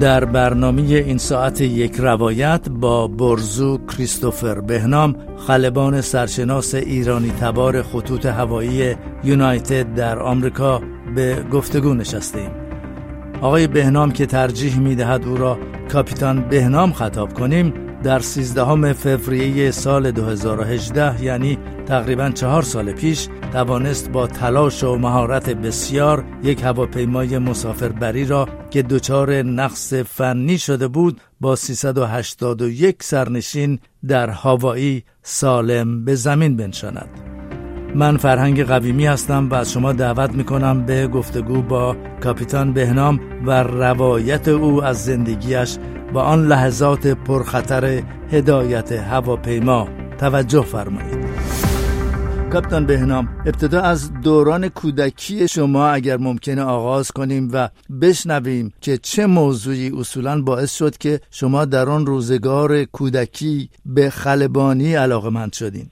در 0.00 0.24
برنامه 0.24 0.82
این 0.82 1.18
ساعت 1.18 1.60
یک 1.60 1.96
روایت 1.96 2.68
با 2.68 3.08
برزو 3.08 3.78
کریستوفر 3.86 4.60
بهنام 4.60 5.16
خلبان 5.46 6.00
سرشناس 6.00 6.74
ایرانی 6.74 7.30
تبار 7.30 7.82
خطوط 7.82 8.26
هوایی 8.26 8.94
یونایتد 9.24 9.94
در 9.94 10.18
آمریکا 10.18 10.82
به 11.14 11.44
گفتگو 11.52 11.94
نشستیم. 11.94 12.50
آقای 13.40 13.66
بهنام 13.66 14.12
که 14.12 14.26
ترجیح 14.26 14.78
می 14.78 14.94
دهد 14.94 15.24
او 15.24 15.36
را 15.36 15.58
کاپیتان 15.92 16.48
بهنام 16.48 16.92
خطاب 16.92 17.32
کنیم 17.34 17.74
در 18.02 18.18
13 18.18 18.92
فوریه 18.92 19.70
سال 19.70 20.10
2018 20.10 21.24
یعنی 21.24 21.58
تقریبا 21.86 22.30
چهار 22.30 22.62
سال 22.62 22.92
پیش 22.92 23.28
توانست 23.52 24.10
با 24.10 24.26
تلاش 24.26 24.84
و 24.84 24.96
مهارت 24.96 25.50
بسیار 25.50 26.24
یک 26.42 26.62
هواپیمای 26.62 27.38
مسافربری 27.38 28.24
را 28.24 28.48
که 28.70 28.82
دچار 28.82 29.42
نقص 29.42 29.94
فنی 29.94 30.58
شده 30.58 30.88
بود 30.88 31.20
با 31.40 31.56
381 31.56 33.02
سرنشین 33.02 33.78
در 34.08 34.30
هوایی 34.30 35.04
سالم 35.22 36.04
به 36.04 36.14
زمین 36.14 36.56
بنشاند. 36.56 37.08
من 37.94 38.16
فرهنگ 38.16 38.64
قویمی 38.64 39.06
هستم 39.06 39.48
و 39.48 39.54
از 39.54 39.72
شما 39.72 39.92
دعوت 39.92 40.34
می 40.34 40.44
کنم 40.44 40.86
به 40.86 41.06
گفتگو 41.06 41.62
با 41.62 41.96
کاپیتان 42.22 42.72
بهنام 42.72 43.20
و 43.46 43.62
روایت 43.62 44.48
او 44.48 44.84
از 44.84 45.04
زندگیش 45.04 45.76
و 46.14 46.18
آن 46.18 46.46
لحظات 46.46 47.06
پرخطر 47.06 48.02
هدایت 48.32 48.92
هواپیما 48.92 49.88
توجه 50.18 50.62
فرمایید. 50.62 51.19
کاپیتان 52.52 52.86
بهنام 52.86 53.24
ابتدا 53.46 53.80
از 53.80 54.00
دوران 54.24 54.68
کودکی 54.68 55.48
شما 55.48 55.86
اگر 55.88 56.16
ممکنه 56.16 56.62
آغاز 56.62 57.10
کنیم 57.10 57.48
و 57.54 57.68
بشنویم 58.02 58.72
که 58.80 58.96
چه 58.96 59.26
موضوعی 59.26 59.90
اصولا 60.00 60.42
باعث 60.46 60.78
شد 60.78 60.96
که 60.96 61.20
شما 61.30 61.64
در 61.64 61.88
آن 61.88 62.06
روزگار 62.06 62.84
کودکی 62.84 63.68
به 63.94 64.10
خلبانی 64.10 64.94
علاقه 64.94 65.30
مند 65.30 65.52
شدین. 65.52 65.86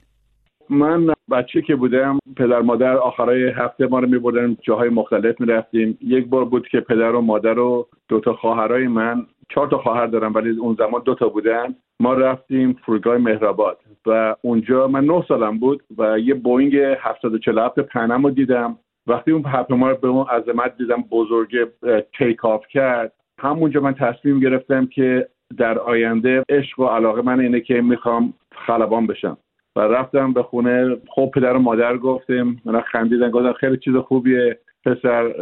من 0.69 1.07
بچه 1.31 1.61
که 1.61 1.75
بودم 1.75 2.19
پدر 2.37 2.61
مادر 2.61 2.97
آخرای 2.97 3.49
هفته 3.49 3.87
ما 3.87 3.99
رو 3.99 4.07
میبردن 4.07 4.57
جاهای 4.61 4.89
مختلف 4.89 5.41
می‌رفتیم. 5.41 5.97
یک 6.01 6.27
بار 6.27 6.45
بود 6.45 6.67
که 6.71 6.79
پدر 6.79 7.15
و 7.15 7.21
مادر 7.21 7.59
و 7.59 7.87
دوتا 8.09 8.33
خواهرای 8.33 8.87
من 8.87 9.25
چهار 9.53 9.67
تا 9.67 9.77
خواهر 9.77 10.07
دارم 10.07 10.33
ولی 10.33 10.49
اون 10.49 10.75
زمان 10.79 11.01
دو 11.05 11.15
تا 11.15 11.29
بودن. 11.29 11.75
ما 11.99 12.13
رفتیم 12.13 12.73
فرودگاه 12.85 13.17
مهرآباد 13.17 13.77
و 14.05 14.35
اونجا 14.41 14.87
من 14.87 15.05
نه 15.05 15.23
سالم 15.27 15.59
بود 15.59 15.83
و 15.97 16.19
یه 16.19 16.33
بوینگ 16.33 16.75
747 16.75 17.79
پن‌ام 17.79 18.23
رو 18.23 18.31
دیدم. 18.31 18.77
وقتی 19.07 19.31
اون 19.31 19.45
هواپیما 19.45 19.89
رو 19.89 19.97
به 19.97 20.07
اون 20.07 20.25
عظمت 20.27 20.77
دیدم 20.77 21.03
بزرگ 21.11 21.69
take 22.17 22.45
off 22.45 22.67
کرد. 22.67 23.13
همونجا 23.39 23.81
من 23.81 23.93
تصمیم 23.93 24.39
گرفتم 24.39 24.85
که 24.85 25.27
در 25.57 25.79
آینده 25.79 26.43
عشق 26.49 26.79
و 26.79 26.85
علاقه 26.85 27.21
من 27.21 27.39
اینه 27.39 27.59
که 27.59 27.81
می‌خوام 27.81 28.33
خلبان 28.67 29.07
بشم. 29.07 29.37
و 29.75 29.79
رفتم 29.79 30.33
به 30.33 30.43
خونه 30.43 30.97
خب 31.07 31.31
پدر 31.33 31.53
و 31.53 31.59
مادر 31.59 31.97
گفتیم 31.97 32.61
من 32.65 32.81
خندیدن 32.81 33.31
گفتن 33.31 33.53
خیلی 33.53 33.77
چیز 33.77 33.95
خوبیه. 33.95 34.59
پسر 34.85 35.33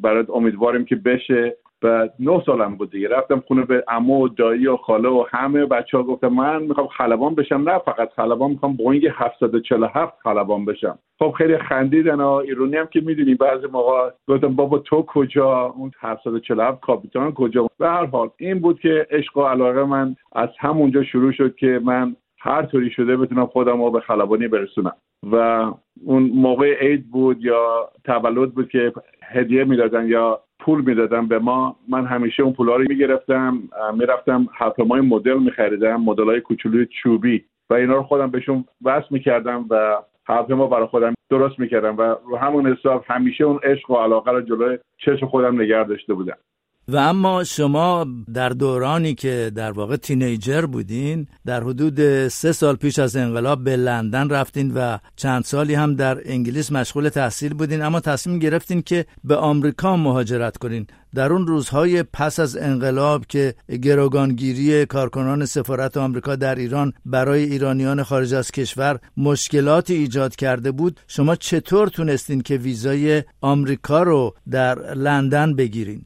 برات 0.00 0.30
امیدواریم 0.30 0.84
که 0.84 0.96
بشه. 0.96 1.56
و 1.82 2.08
نه 2.18 2.42
سالم 2.46 2.74
بود 2.74 2.90
دیگه. 2.90 3.08
رفتم 3.08 3.42
خونه 3.46 3.64
به 3.64 3.84
عمو 3.88 4.24
و 4.24 4.28
دایی 4.28 4.66
و 4.66 4.76
خاله 4.76 5.08
و 5.08 5.24
همه 5.30 5.66
بچه 5.66 5.96
ها 5.96 6.02
گفتم 6.02 6.28
من 6.28 6.62
می‌خوام 6.62 6.86
خلبان 6.86 7.34
بشم. 7.34 7.68
نه 7.68 7.78
فقط 7.78 8.10
خلبان 8.16 8.50
می‌خوام 8.50 8.76
بوینگ 8.76 9.08
747 9.14 10.18
خلبان 10.22 10.64
بشم. 10.64 10.98
خب 11.18 11.34
خیلی 11.38 11.58
خندیدن 11.58 12.20
و 12.20 12.28
ایرونی 12.28 12.76
هم 12.76 12.86
که 12.86 13.00
می‌دونی 13.00 13.34
بعضی 13.34 13.66
موقع 13.72 14.10
گفتم 14.28 14.56
بابا 14.56 14.78
تو 14.78 15.02
کجا؟ 15.02 15.74
اون 15.76 15.92
747 16.00 16.80
کاپیتان 16.80 17.32
کجا؟ 17.32 17.66
به 17.78 17.88
هر 17.88 18.06
حال 18.06 18.30
این 18.36 18.60
بود 18.60 18.80
که 18.80 19.06
عشق 19.10 19.36
و 19.36 19.42
علاقه 19.42 19.84
من 19.84 20.16
از 20.32 20.48
همونجا 20.58 21.04
شروع 21.04 21.32
شد 21.32 21.54
که 21.54 21.80
من 21.84 22.16
هر 22.40 22.62
طوری 22.62 22.90
شده 22.90 23.16
بتونم 23.16 23.46
خودم 23.46 23.82
رو 23.82 23.90
به 23.90 24.00
خلبانی 24.00 24.48
برسونم. 24.48 24.96
و 25.32 25.66
اون 26.04 26.22
موقع 26.34 26.78
عید 26.80 27.10
بود 27.10 27.44
یا 27.44 27.90
تولد 28.04 28.54
بود 28.54 28.68
که 28.68 28.92
هدیه 29.22 29.64
می‌دادن 29.64 30.06
یا 30.06 30.40
پول 30.62 30.84
می‌دادن 30.84 31.28
به 31.28 31.38
ما. 31.38 31.76
من 31.88 32.06
همیشه 32.06 32.42
اون 32.42 32.52
پولا 32.52 32.76
رو 32.76 32.84
می‌گرفتم 32.88 33.62
می‌رفتم 33.94 34.48
هواپیمای 34.54 35.00
مدل 35.00 35.38
میخریدم 35.38 35.96
مدل 35.96 36.24
های 36.24 36.40
کوچولوی 36.40 36.86
چوبی 37.02 37.44
و 37.70 37.74
اینا 37.74 37.94
رو 37.94 38.02
خودم 38.02 38.30
بهشون 38.30 38.64
وصل 38.84 39.06
می‌کردم 39.10 39.66
و 39.70 39.96
هواپیما 40.26 40.66
برای 40.66 40.86
خودم 40.86 41.14
درست 41.30 41.58
می‌کردم 41.58 41.98
و 41.98 42.02
رو 42.02 42.36
همون 42.36 42.66
حساب 42.66 43.04
همیشه 43.08 43.44
اون 43.44 43.60
عشق 43.62 43.90
و 43.90 43.96
علاقه 43.96 44.30
رو 44.30 44.40
جلوی 44.40 44.78
چشم 44.98 45.26
خودم 45.26 45.60
نگه 45.60 45.84
داشته 45.84 46.14
بودم. 46.14 46.36
و 46.88 46.96
اما 46.96 47.44
شما 47.44 48.06
در 48.34 48.48
دورانی 48.48 49.14
که 49.14 49.52
در 49.54 49.70
واقع 49.70 49.96
تینیجر 49.96 50.66
بودین 50.66 51.26
در 51.46 51.62
حدود 51.62 52.28
سه 52.28 52.52
سال 52.52 52.76
پیش 52.76 52.98
از 52.98 53.16
انقلاب 53.16 53.64
به 53.64 53.76
لندن 53.76 54.28
رفتین 54.28 54.74
و 54.74 54.98
چند 55.16 55.44
سالی 55.44 55.74
هم 55.74 55.94
در 55.94 56.18
انگلیس 56.24 56.72
مشغول 56.72 57.08
تحصیل 57.08 57.54
بودین 57.54 57.82
اما 57.82 58.00
تصمیم 58.00 58.38
گرفتین 58.38 58.82
که 58.82 59.06
به 59.24 59.36
آمریکا 59.36 59.96
مهاجرت 59.96 60.56
کنین. 60.56 60.86
در 61.14 61.32
اون 61.32 61.46
روزهای 61.46 62.02
پس 62.02 62.40
از 62.40 62.56
انقلاب 62.56 63.26
که 63.26 63.54
گروگانگیری 63.82 64.86
کارکنان 64.86 65.44
سفارت 65.44 65.96
آمریکا 65.96 66.36
در 66.36 66.54
ایران 66.54 66.92
برای 67.04 67.44
ایرانیان 67.44 68.02
خارج 68.02 68.34
از 68.34 68.50
کشور 68.50 68.98
مشکلاتی 69.16 69.94
ایجاد 69.94 70.36
کرده 70.36 70.72
بود 70.72 71.00
شما 71.08 71.36
چطور 71.36 71.88
تونستین 71.88 72.40
که 72.40 72.56
ویزای 72.56 73.22
آمریکا 73.40 74.02
رو 74.02 74.34
در 74.50 74.94
لندن 74.94 75.54
بگیرین؟ 75.56 76.04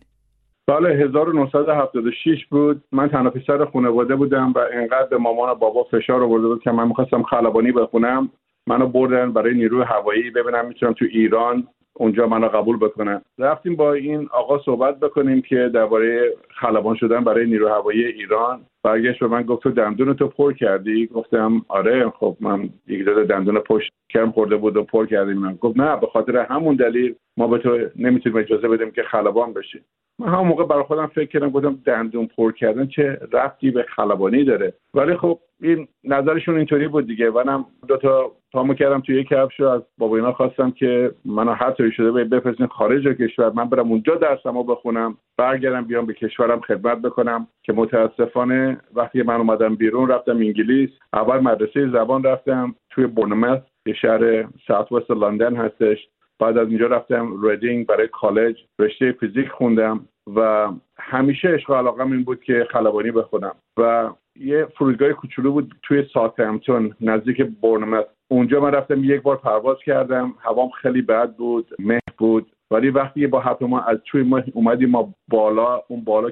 سال 0.70 0.86
1976 0.86 2.46
بود. 2.46 2.82
من 2.92 3.08
تنها 3.08 3.30
پسر 3.30 3.64
خانواده 3.64 4.16
بودم 4.16 4.52
و 4.52 4.58
انقدر 4.72 5.06
به 5.06 5.16
مامان 5.16 5.50
و 5.50 5.54
بابا 5.54 5.82
فشار 5.84 6.22
آورده 6.22 6.46
بود 6.46 6.62
که 6.62 6.70
من 6.70 6.88
می‌خواستم 6.88 7.22
خلبانی 7.22 7.72
بخونم. 7.72 8.30
منو 8.68 8.86
بردن 8.86 9.32
برای 9.32 9.54
نیروی 9.54 9.82
هوایی 9.82 10.30
ببینم 10.30 10.66
می‌تونم 10.68 10.92
تو 10.92 11.04
ایران 11.10 11.66
اونجا 11.94 12.26
منو 12.26 12.48
قبول 12.48 12.76
بکنن. 12.76 13.22
رفتیم 13.38 13.76
با 13.76 13.92
این 13.92 14.28
آقا 14.32 14.58
صحبت 14.58 15.00
بکنیم 15.00 15.42
که 15.42 15.70
درباره 15.74 16.34
خلبان 16.60 16.96
شدن 16.96 17.24
برای 17.24 17.46
نیروی 17.46 17.70
هوایی 17.70 18.04
ایران. 18.04 18.60
برگشت 18.84 19.20
به 19.20 19.26
من 19.26 19.42
گفت 19.42 19.62
تو 19.62 19.70
دندون 19.70 20.14
تو 20.14 20.28
پر 20.28 20.52
کردی؟ 20.52 21.06
گفتم 21.06 21.62
آره. 21.68 22.10
خب 22.10 22.36
من 22.40 22.68
داده 23.06 23.24
دندون 23.24 23.58
پشت 23.58 23.92
کرم 24.08 24.32
خورده 24.32 24.56
بود 24.56 24.76
و 24.76 24.82
پر 24.82 25.06
کردیم. 25.06 25.38
من 25.38 25.54
گفت 25.54 25.76
نه 25.78 26.00
به 26.00 26.06
خاطر 26.06 26.36
همون 26.36 26.76
دلیل 26.76 27.14
ما 27.36 27.46
به 27.46 27.58
تو 27.58 27.78
نمی‌تونیم 27.96 28.38
اجازه 28.38 28.68
بدیم 28.68 28.90
که 28.90 29.02
خلبان 29.02 29.52
بشی 29.52 29.80
من 30.18 30.28
همون 30.28 30.48
موقع 30.48 30.64
برای 30.64 30.82
خودم 30.82 31.06
فکر 31.06 31.26
کردم 31.26 31.50
گفتم 31.50 31.78
دندون 31.84 32.26
پر 32.26 32.52
کردن 32.52 32.86
چه 32.86 33.18
رفتی 33.32 33.70
به 33.70 33.82
خلبانی 33.82 34.44
داره. 34.44 34.72
ولی 34.94 35.16
خب 35.16 35.38
این 35.60 35.88
نظرشون 36.04 36.56
اینطوری 36.56 36.88
بود 36.88 37.06
دیگه. 37.06 37.30
منم 37.30 37.64
دو 37.88 37.96
تا 37.96 38.32
پامو 38.52 38.74
کردم 38.74 39.00
توی 39.00 39.20
یک 39.20 39.28
کفش 39.28 39.60
از 39.60 39.82
بابا 39.98 40.16
اینا 40.16 40.32
خواستم 40.32 40.70
که 40.70 41.10
منو 41.24 41.52
هر 41.52 41.70
طوری 41.70 41.92
شده 41.92 42.12
به 42.12 42.24
بفرستین 42.24 42.66
خارج 42.66 43.06
کشور. 43.06 43.50
من 43.50 43.68
برم 43.68 43.90
اونجا 43.90 44.14
درسمو 44.14 44.62
بخونم 44.64 45.16
برگردم 45.36 45.84
بیام 45.84 46.06
به 46.06 46.14
کشورم 46.14 46.60
خدمت 46.60 47.02
بکنم 47.02 47.46
که 47.62 47.72
متاسفانه 47.72 48.80
وقتی 48.94 49.22
من 49.22 49.36
اومدم 49.36 49.74
بیرون 49.74 50.08
رفتم 50.08 50.36
انگلیس. 50.36 50.90
اول 51.12 51.40
مدرسه 51.40 51.88
زبان 51.88 52.22
رفتم 52.22 52.74
توی 52.90 53.06
بورنمث 53.06 53.60
یه 53.86 53.94
شهر 53.94 54.48
southwest 54.68 55.10
لندن 55.10 55.56
هستش. 55.56 56.08
بعد 56.38 56.58
از 56.58 56.68
اینجا 56.68 56.86
رفتم 56.86 57.46
ریدینگ 57.46 57.86
برای 57.86 58.08
کالج 58.08 58.56
رشته 58.78 59.12
فیزیک 59.12 59.48
خوندم 59.48 60.08
و 60.36 60.68
همیشه 60.98 61.48
عشق 61.48 61.70
علاقم 61.70 62.12
این 62.12 62.24
بود 62.24 62.42
که 62.42 62.66
خلبانی 62.70 63.10
بخونم. 63.10 63.54
و 63.76 64.10
یه 64.40 64.66
فرودگاه 64.78 65.12
کوچولو 65.12 65.52
بود 65.52 65.74
توی 65.82 66.04
ساوثهمپتون 66.14 66.94
نزدیک 67.00 67.42
بورنمث 67.60 68.04
اونجا 68.28 68.60
من 68.60 68.70
رفتم 68.70 69.04
یک 69.04 69.22
بار 69.22 69.36
پرواز 69.36 69.76
کردم. 69.86 70.34
هوام 70.40 70.70
خیلی 70.70 71.02
بد 71.02 71.36
بود 71.36 71.68
مه 71.78 72.00
بود. 72.18 72.52
ولی 72.70 72.90
وقتی 72.90 73.26
با 73.26 73.56
ما 73.60 73.80
از 73.80 73.98
توی 74.04 74.22
ما 74.22 74.42
اومدیم 74.54 74.90
ما 74.90 75.14
بالا 75.28 75.82
اون 75.88 76.04
بالا 76.04 76.30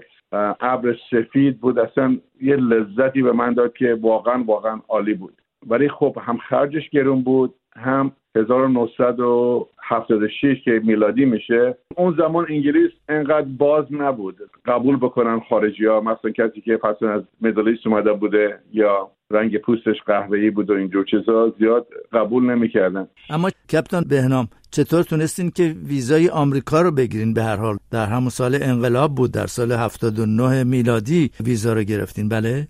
ابر 0.60 0.96
سفید 1.10 1.60
بود 1.60 1.78
اصلا 1.78 2.16
یه 2.40 2.56
لذتی 2.56 3.22
به 3.22 3.32
من 3.32 3.52
داد 3.52 3.72
که 3.72 3.98
واقعا 4.00 4.44
واقعا 4.46 4.80
عالی 4.88 5.14
بود. 5.14 5.42
ولی 5.66 5.88
خب 5.88 6.18
هم 6.20 6.36
خرجش 6.36 6.90
گرون 6.90 7.22
بود 7.22 7.54
هم 7.76 8.12
1976 8.36 10.64
که 10.64 10.80
میلادی 10.84 11.24
میشه 11.24 11.76
اون 11.96 12.14
زمان 12.18 12.46
انگلیس 12.48 12.90
انقدر 13.08 13.46
باز 13.58 13.84
نبود. 13.90 14.36
قبول 14.66 14.96
بکنن 14.96 15.40
خارجی 15.48 15.86
ها 15.86 16.00
مثلا 16.00 16.30
کسی 16.30 16.60
که 16.60 16.76
پس 16.76 17.02
از 17.02 17.22
مدلیست 17.40 17.86
اومده 17.86 18.12
بوده 18.12 18.58
یا 18.72 19.10
رنگ 19.30 19.58
پوستش 19.58 19.96
قهوه‌ای 20.06 20.50
بود 20.50 20.70
و 20.70 20.74
اینجور 20.74 21.04
چیزا 21.04 21.54
زیاد 21.58 21.86
قبول 22.12 22.44
نمی‌کردن. 22.44 23.08
اما 23.30 23.50
کپتان 23.72 24.04
بهنام 24.10 24.48
چطور 24.70 25.02
تونستین 25.02 25.50
که 25.50 25.74
ویزای 25.88 26.28
آمریکا 26.28 26.80
رو 26.80 26.90
بگیرین؟ 26.90 27.34
به 27.34 27.42
هر 27.42 27.56
حال 27.56 27.76
در 27.92 28.06
همون 28.06 28.28
سال 28.28 28.58
انقلاب 28.62 29.14
بود 29.14 29.32
در 29.32 29.46
سال 29.46 29.72
79 29.72 30.64
میلادی 30.64 31.30
ویزا 31.46 31.72
رو 31.72 31.82
گرفتین. 31.82 32.28
بله؟ 32.28 32.68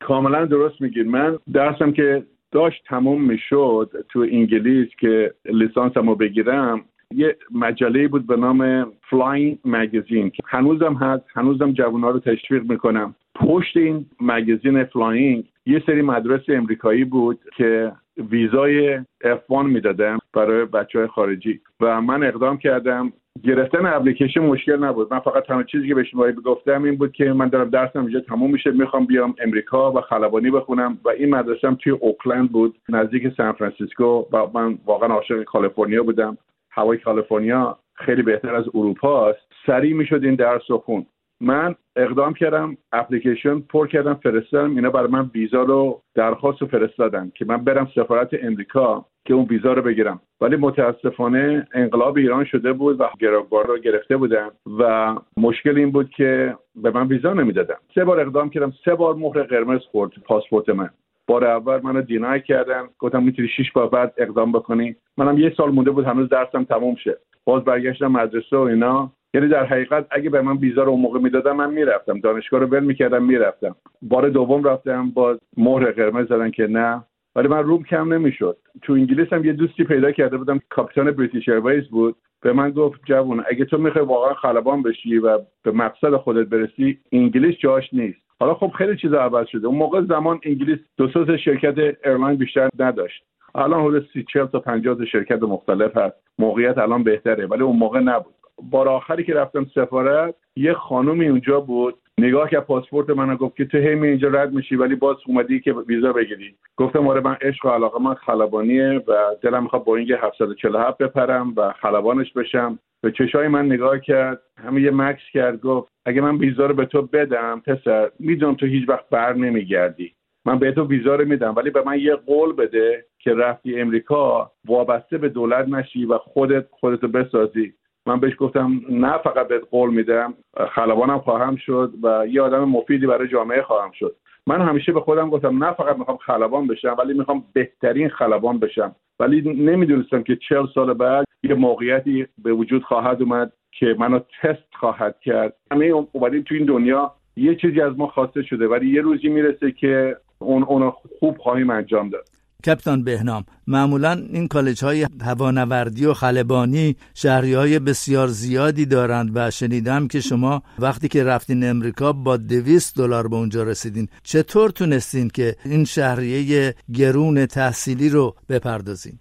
کاملا 0.00 0.44
درست 0.44 0.80
میگین 0.80 1.08
من 1.08 1.38
درسم 1.54 1.92
که 1.92 2.22
داشت 2.52 2.84
تموم 2.86 3.22
می‌شد 3.22 3.90
تو 4.08 4.20
انگلیس 4.20 4.88
که 5.00 5.34
لیسانسمو 5.44 6.14
بگیرم 6.14 6.84
یه 7.14 7.36
مجله 7.54 8.08
بود 8.08 8.26
به 8.26 8.36
نام 8.36 8.86
Flying 9.10 9.58
Magazine 9.64 10.30
که 10.30 10.42
هنوزم 10.46 10.94
هست 10.94 11.24
هنوزم 11.34 11.72
جوانها 11.72 12.10
رو 12.10 12.18
تشویق 12.18 12.70
می‌کنم. 12.70 13.14
پشت 13.34 13.76
این 13.76 14.06
magazine 14.20 14.84
Flying 14.84 15.44
یه 15.66 15.82
سری 15.86 16.02
مدرسه 16.02 16.54
امریکایی 16.54 17.04
بود 17.04 17.38
که 17.56 17.92
ویزای 18.30 18.98
F1 19.24 19.64
می‌دادن 19.64 20.18
برای 20.34 20.64
بچه 20.64 20.98
های 20.98 21.08
خارجی. 21.08 21.60
و 21.80 22.00
من 22.00 22.22
اقدام 22.22 22.58
کردم 22.58 23.12
گرفتن 23.44 23.86
اپلیکیشن 23.86 24.40
مشکل 24.40 24.84
نبود. 24.84 25.12
من 25.12 25.20
فقط 25.20 25.44
تنها 25.44 25.62
چیزی 25.62 25.88
که 25.88 25.94
به 25.94 26.04
شما 26.04 26.30
گفتم 26.30 26.82
این 26.82 26.96
بود 26.96 27.12
که 27.12 27.32
من 27.32 27.48
دارم 27.48 27.70
درسم 27.70 28.00
اینجا 28.00 28.20
تموم 28.20 28.50
میشه 28.50 28.70
می‌خوام 28.70 29.06
بیام 29.06 29.34
امریکا 29.38 29.92
و 29.92 30.00
خلبانی 30.00 30.50
بخونم 30.50 30.98
و 31.04 31.08
این 31.08 31.34
مدرسه 31.34 31.74
توی 31.74 31.92
اوکلند 31.92 32.52
بود 32.52 32.78
نزدیک 32.88 33.28
سان 33.36 33.52
فرانسیسکو 33.52 34.24
و 34.32 34.46
من 34.54 34.78
واقعا 34.86 35.08
عاشق 35.14 35.42
کالیفرنیا 35.42 36.02
بودم. 36.02 36.38
هوای 36.70 36.98
کالیفرنیا 36.98 37.78
خیلی 37.94 38.22
بهتر 38.22 38.54
از 38.54 38.64
اروپا 38.74 39.28
است. 39.28 39.40
سریع 39.66 39.94
می‌شد 39.94 40.24
این 40.24 40.34
درس 40.34 40.62
رو 40.68 40.78
خون. 40.78 41.06
من 41.40 41.74
اقدام 41.96 42.34
کردم 42.34 42.76
اپلیکیشن 42.92 43.60
پر 43.60 43.86
کردم 43.86 44.14
فرستادم. 44.14 44.76
اینا 44.76 44.90
برای 44.90 45.10
من 45.10 45.30
ویزا 45.34 45.62
رو 45.62 46.02
درخواست 46.14 46.62
رو 46.62 46.68
فرستادن 46.68 47.32
که 47.34 47.44
من 47.44 47.64
برم 47.64 47.88
سفارت 47.94 48.30
امریکا. 48.42 49.04
که 49.28 49.34
اون 49.34 49.44
ویزا 49.44 49.72
رو 49.72 49.82
بگیرم. 49.82 50.20
ولی 50.40 50.56
متاسفانه 50.56 51.66
انقلاب 51.74 52.16
ایران 52.16 52.44
شده 52.44 52.72
بود 52.72 53.00
و 53.00 53.08
گروگان 53.20 53.64
رو 53.64 53.78
گرفته 53.78 54.16
بودم 54.16 54.50
و 54.78 55.14
مشکل 55.36 55.78
این 55.78 55.90
بود 55.90 56.10
که 56.10 56.54
به 56.82 56.90
من 56.90 57.06
ویزا 57.06 57.32
نمی‌دادم 57.32 57.76
سه 57.94 58.04
بار 58.04 58.20
اقدام 58.20 58.50
کردم 58.50 58.72
سه 58.84 58.94
بار 58.94 59.14
مهر 59.14 59.42
قرمز 59.42 59.80
خورد 59.80 60.10
پاسپورت 60.24 60.68
من. 60.68 60.90
بار 61.26 61.44
اول 61.44 61.80
منو 61.82 62.02
دینای 62.02 62.40
کردن. 62.40 62.82
گفتم 62.98 63.22
می‌تونی 63.22 63.48
شش 63.48 63.72
بار 63.72 63.88
بعد 63.88 64.14
اقدام 64.16 64.52
بکنی. 64.52 64.96
منم 65.16 65.38
یه 65.38 65.52
سال 65.56 65.70
مونده 65.70 65.90
بود 65.90 66.04
هنوز 66.04 66.28
درسم 66.28 66.64
تموم 66.64 66.94
شه. 66.94 67.18
باز 67.44 67.64
برگشتم 67.64 68.06
مدرسه 68.06 68.56
و 68.56 68.60
اینا. 68.60 69.12
یعنی 69.34 69.48
در 69.48 69.64
حقیقت 69.64 70.06
اگه 70.10 70.30
به 70.30 70.42
من 70.42 70.56
ویزا 70.56 70.82
رو 70.82 70.90
اون 70.90 71.00
موقع 71.00 71.20
می‌دادن 71.20 71.56
من 71.56 71.70
می‌رفتم. 71.70 72.20
دانشگاه 72.20 72.60
رو 72.60 72.66
ول 72.66 72.84
می‌کردم 72.84 73.24
می‌رفتم. 73.24 73.76
بار 74.02 74.28
دوم 74.28 74.64
رفتم 74.64 75.10
باز 75.10 75.38
مهر 75.56 75.90
قرمز 75.90 76.26
زدن 76.28 76.50
که 76.50 76.66
نه. 76.66 77.04
ولی 77.38 77.48
من 77.48 77.62
روم 77.62 77.82
کم 77.82 78.12
نمی‌شد. 78.12 78.56
تو 78.82 78.92
انگلیس 78.92 79.32
هم 79.32 79.44
یه 79.44 79.52
دوستی 79.52 79.84
پیدا 79.84 80.12
کرده 80.12 80.36
بودم 80.36 80.60
کاپیتان 80.68 81.10
British 81.10 81.48
Airways 81.48 81.88
بود. 81.88 82.16
به 82.42 82.52
من 82.52 82.70
گفت 82.70 83.00
جوون 83.04 83.44
اگه 83.50 83.64
تو 83.64 83.78
می‌خوای 83.78 84.04
واقعا 84.04 84.34
خلبان 84.34 84.82
بشی 84.82 85.18
و 85.18 85.38
به 85.62 85.70
مقصد 85.70 86.16
خودت 86.16 86.46
برسی 86.46 86.98
انگلیس 87.12 87.56
جاش 87.58 87.94
نیست. 87.94 88.18
حالا 88.40 88.54
خب 88.54 88.72
خیلی 88.78 88.96
چیزا 88.96 89.20
عوض 89.20 89.46
شده. 89.46 89.66
اون 89.66 89.76
موقع 89.78 90.02
زمان 90.02 90.40
انگلیس 90.42 90.78
دو 90.96 91.08
سه 91.08 91.36
شرکت 91.36 91.78
airline 91.78 92.36
بیشتر 92.36 92.68
نداشت. 92.78 93.24
الان 93.54 93.84
حدود 93.84 94.08
سی 94.12 94.24
چل 94.32 94.46
تا 94.46 94.60
پنجاه 94.60 95.04
شرکت 95.04 95.42
مختلف 95.42 95.96
هست. 95.96 96.16
موقعیت 96.38 96.78
الان 96.78 97.02
بهتره 97.02 97.46
ولی 97.46 97.62
اون 97.62 97.76
موقع 97.76 98.00
نبود. 98.00 98.34
بار 98.70 98.88
آخری 98.88 99.24
که 99.24 99.34
رفتم 99.34 99.66
سفارت 99.74 100.34
یه 100.56 100.72
خانومی 100.72 101.28
اونجا 101.28 101.60
بود 101.60 101.94
نگاه 102.18 102.50
که 102.50 102.60
پاسپورت 102.60 103.10
من 103.10 103.34
گفت 103.34 103.56
که 103.56 103.64
تو 103.64 103.78
هی 103.78 103.88
اینجا 103.88 104.28
رد 104.28 104.52
میشی 104.52 104.76
ولی 104.76 104.94
باز 104.94 105.16
اومدی 105.26 105.60
که 105.60 105.72
ویزا 105.72 106.12
بگیری. 106.12 106.54
گفتم 106.76 107.08
آره 107.08 107.20
من 107.20 107.36
عشق 107.40 107.66
و 107.66 107.68
علاقه 107.68 108.02
من 108.02 108.14
خلبانیه 108.14 109.02
و 109.08 109.14
دلم 109.42 109.62
می‌خواد 109.62 109.84
با 109.84 109.96
اینکه 109.96 110.18
747 110.22 110.98
بپرم 110.98 111.52
و 111.56 111.72
خلبانش 111.72 112.32
بشم. 112.32 112.78
به 113.02 113.12
چشای 113.12 113.48
من 113.48 113.66
نگاه 113.66 113.98
کرد 113.98 114.42
همه 114.64 114.80
یه 114.82 114.90
مکس 114.90 115.22
کرد 115.32 115.60
گفت 115.60 115.92
اگه 116.06 116.20
من 116.20 116.36
ویزا 116.36 116.66
رو 116.66 116.74
به 116.74 116.84
تو 116.84 117.02
بدم 117.02 117.62
پسر 117.66 118.10
می‌دونم 118.18 118.54
تو 118.54 118.66
هیچ 118.66 118.88
وقت 118.88 119.08
بر 119.10 119.34
نمیگردی. 119.34 120.12
من 120.44 120.58
به 120.58 120.72
تو 120.72 120.86
ویزا 120.86 121.14
رو 121.14 121.24
میدم 121.24 121.54
ولی 121.56 121.70
به 121.70 121.82
من 121.86 121.98
یه 121.98 122.14
قول 122.14 122.52
بده 122.52 123.04
که 123.18 123.34
رفتی 123.34 123.80
امریکا 123.80 124.52
وابسته 124.64 125.18
به 125.18 125.28
دولت 125.28 125.68
نشی 125.68 126.04
و 126.04 126.18
خودت 126.18 126.66
خودتو 126.70 127.08
بسازی. 127.08 127.74
من 128.08 128.20
بهش 128.20 128.32
گفتم 128.38 128.80
نه 128.90 129.18
فقط 129.18 129.48
بهت 129.48 129.62
قول 129.70 129.90
میدم 129.90 130.34
خلبانم 130.74 131.18
خواهم 131.18 131.56
شد 131.56 131.92
و 132.02 132.26
یه 132.26 132.42
آدم 132.42 132.64
مفیدی 132.64 133.06
برای 133.06 133.28
جامعه 133.28 133.62
خواهم 133.62 133.90
شد. 133.92 134.16
من 134.46 134.60
همیشه 134.60 134.92
به 134.92 135.00
خودم 135.00 135.30
گفتم 135.30 135.64
نه 135.64 135.72
فقط 135.72 135.98
می‌خوام 135.98 136.16
خلبان 136.16 136.66
بشم 136.66 136.96
ولی 136.98 137.14
می‌خوام 137.14 137.44
بهترین 137.52 138.08
خلبان 138.08 138.58
بشم. 138.58 138.94
ولی 139.20 139.40
نمی‌دونستم 139.40 140.22
که 140.22 140.36
چل 140.48 140.66
سال 140.74 140.94
بعد 140.94 141.24
یه 141.42 141.54
موقعیتی 141.54 142.26
به 142.44 142.52
وجود 142.52 142.82
خواهد 142.82 143.22
اومد 143.22 143.52
که 143.72 143.96
منو 143.98 144.20
تست 144.42 144.74
خواهد 144.74 145.20
کرد. 145.20 145.56
همه 145.72 145.84
اومدیم 146.12 146.42
تو 146.42 146.54
این 146.54 146.64
دنیا 146.64 147.12
یه 147.36 147.54
چیزی 147.54 147.80
از 147.80 147.98
ما 147.98 148.06
خواسته 148.06 148.42
شده 148.42 148.68
ولی 148.68 148.90
یه 148.90 149.00
روزی 149.00 149.28
می‌رسه 149.28 149.72
که 149.72 150.16
اون 150.38 150.62
اون 150.62 150.90
خوب 150.90 151.36
خواهیم 151.38 151.70
انجام 151.70 152.08
داد. 152.08 152.24
کپتان 152.66 153.04
بهنام 153.04 153.44
معمولا 153.66 154.12
این 154.12 154.48
کالج 154.48 154.84
های 154.84 155.06
هوانوردی 155.20 156.06
و 156.06 156.14
خلبانی 156.14 156.96
شهریه 157.14 157.54
های 157.54 157.78
بسیار 157.78 158.28
زیادی 158.28 158.86
دارند 158.86 159.30
و 159.34 159.50
شنیدم 159.50 160.08
که 160.08 160.20
شما 160.20 160.62
وقتی 160.78 161.08
که 161.08 161.24
رفتین 161.24 161.64
امریکا 161.64 162.12
با 162.12 162.36
دویست 162.36 162.96
دلار 162.96 163.28
به 163.28 163.36
اونجا 163.36 163.62
رسیدین 163.62 164.08
چطور 164.22 164.70
تونستین 164.70 165.28
که 165.28 165.56
این 165.64 165.84
شهریه 165.84 166.74
گرون 166.94 167.46
تحصیلی 167.46 168.08
رو 168.08 168.36
بپردازین؟ 168.48 169.18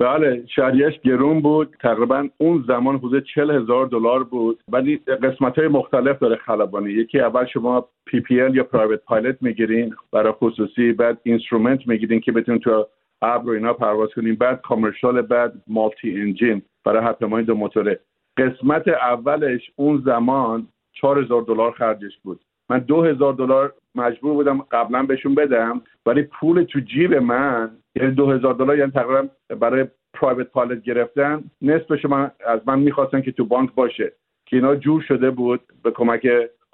بله 0.00 0.44
شهریش 0.46 1.00
گرون 1.00 1.40
بود. 1.40 1.76
تقریبا 1.80 2.28
اون 2.38 2.64
زمان 2.68 2.96
حدود 2.96 3.24
چل 3.34 3.50
هزار 3.50 3.86
دلار 3.86 4.24
بود. 4.24 4.62
ولی 4.68 4.96
قسمت 4.96 5.58
های 5.58 5.68
مختلف 5.68 6.18
داره 6.18 6.36
خلبانی. 6.36 6.90
یکی 6.90 7.20
اول 7.20 7.46
شما 7.46 7.88
PP 8.06 8.34
یا 8.34 8.64
private 8.64 9.00
pilot 9.04 9.42
می‌گیرین 9.42 9.94
برای 10.12 10.32
خصوصی 10.32 10.92
بعد 10.92 11.18
instrument 11.22 11.88
می‌گیرین 11.88 12.20
که 12.20 12.32
بتونین 12.32 12.60
تو 12.60 12.86
ابر 13.22 13.48
و 13.48 13.52
اینا 13.52 13.72
پرواز 13.72 14.08
کنین 14.16 14.34
بعد 14.34 14.60
کامرشال 14.60 15.22
بعد 15.22 15.52
مالتی 15.66 16.20
انجین 16.20 16.62
برای 16.84 17.02
هواپیمای 17.02 17.44
دو 17.44 17.54
موتوره. 17.54 18.00
قسمت 18.36 18.88
اولش 18.88 19.70
اون 19.76 20.02
زمان 20.04 20.66
چهار 20.92 21.18
هزار 21.18 21.42
دلار 21.42 21.72
خرجش 21.72 22.18
بود. 22.22 22.40
من 22.70 22.78
دو 22.78 23.02
هزار 23.02 23.32
دلار 23.32 23.72
مجبور 23.94 24.34
بودم 24.34 24.58
قبلا 24.58 25.02
بهشون 25.02 25.34
بدم 25.34 25.82
ولی 26.06 26.22
پول 26.22 26.62
تو 26.62 26.80
جیب 26.80 27.14
من 27.14 27.70
یعنی 27.94 28.10
دو 28.10 28.30
هزار 28.30 28.54
دلار 28.54 28.78
یعنی 28.78 28.90
تقریبا 28.90 29.28
برای 29.60 29.84
پرایوت 30.14 30.50
پالت 30.50 30.82
گرفتن. 30.82 31.44
نصفش 31.62 32.04
من 32.04 32.30
از 32.46 32.60
من 32.66 32.78
می‌خواستن 32.78 33.20
که 33.20 33.32
تو 33.32 33.44
بانک 33.44 33.74
باشه 33.74 34.12
که 34.46 34.56
اینا 34.56 34.76
جور 34.76 35.02
شده 35.02 35.30
بود 35.30 35.60
به 35.82 35.90
کمک 35.90 36.28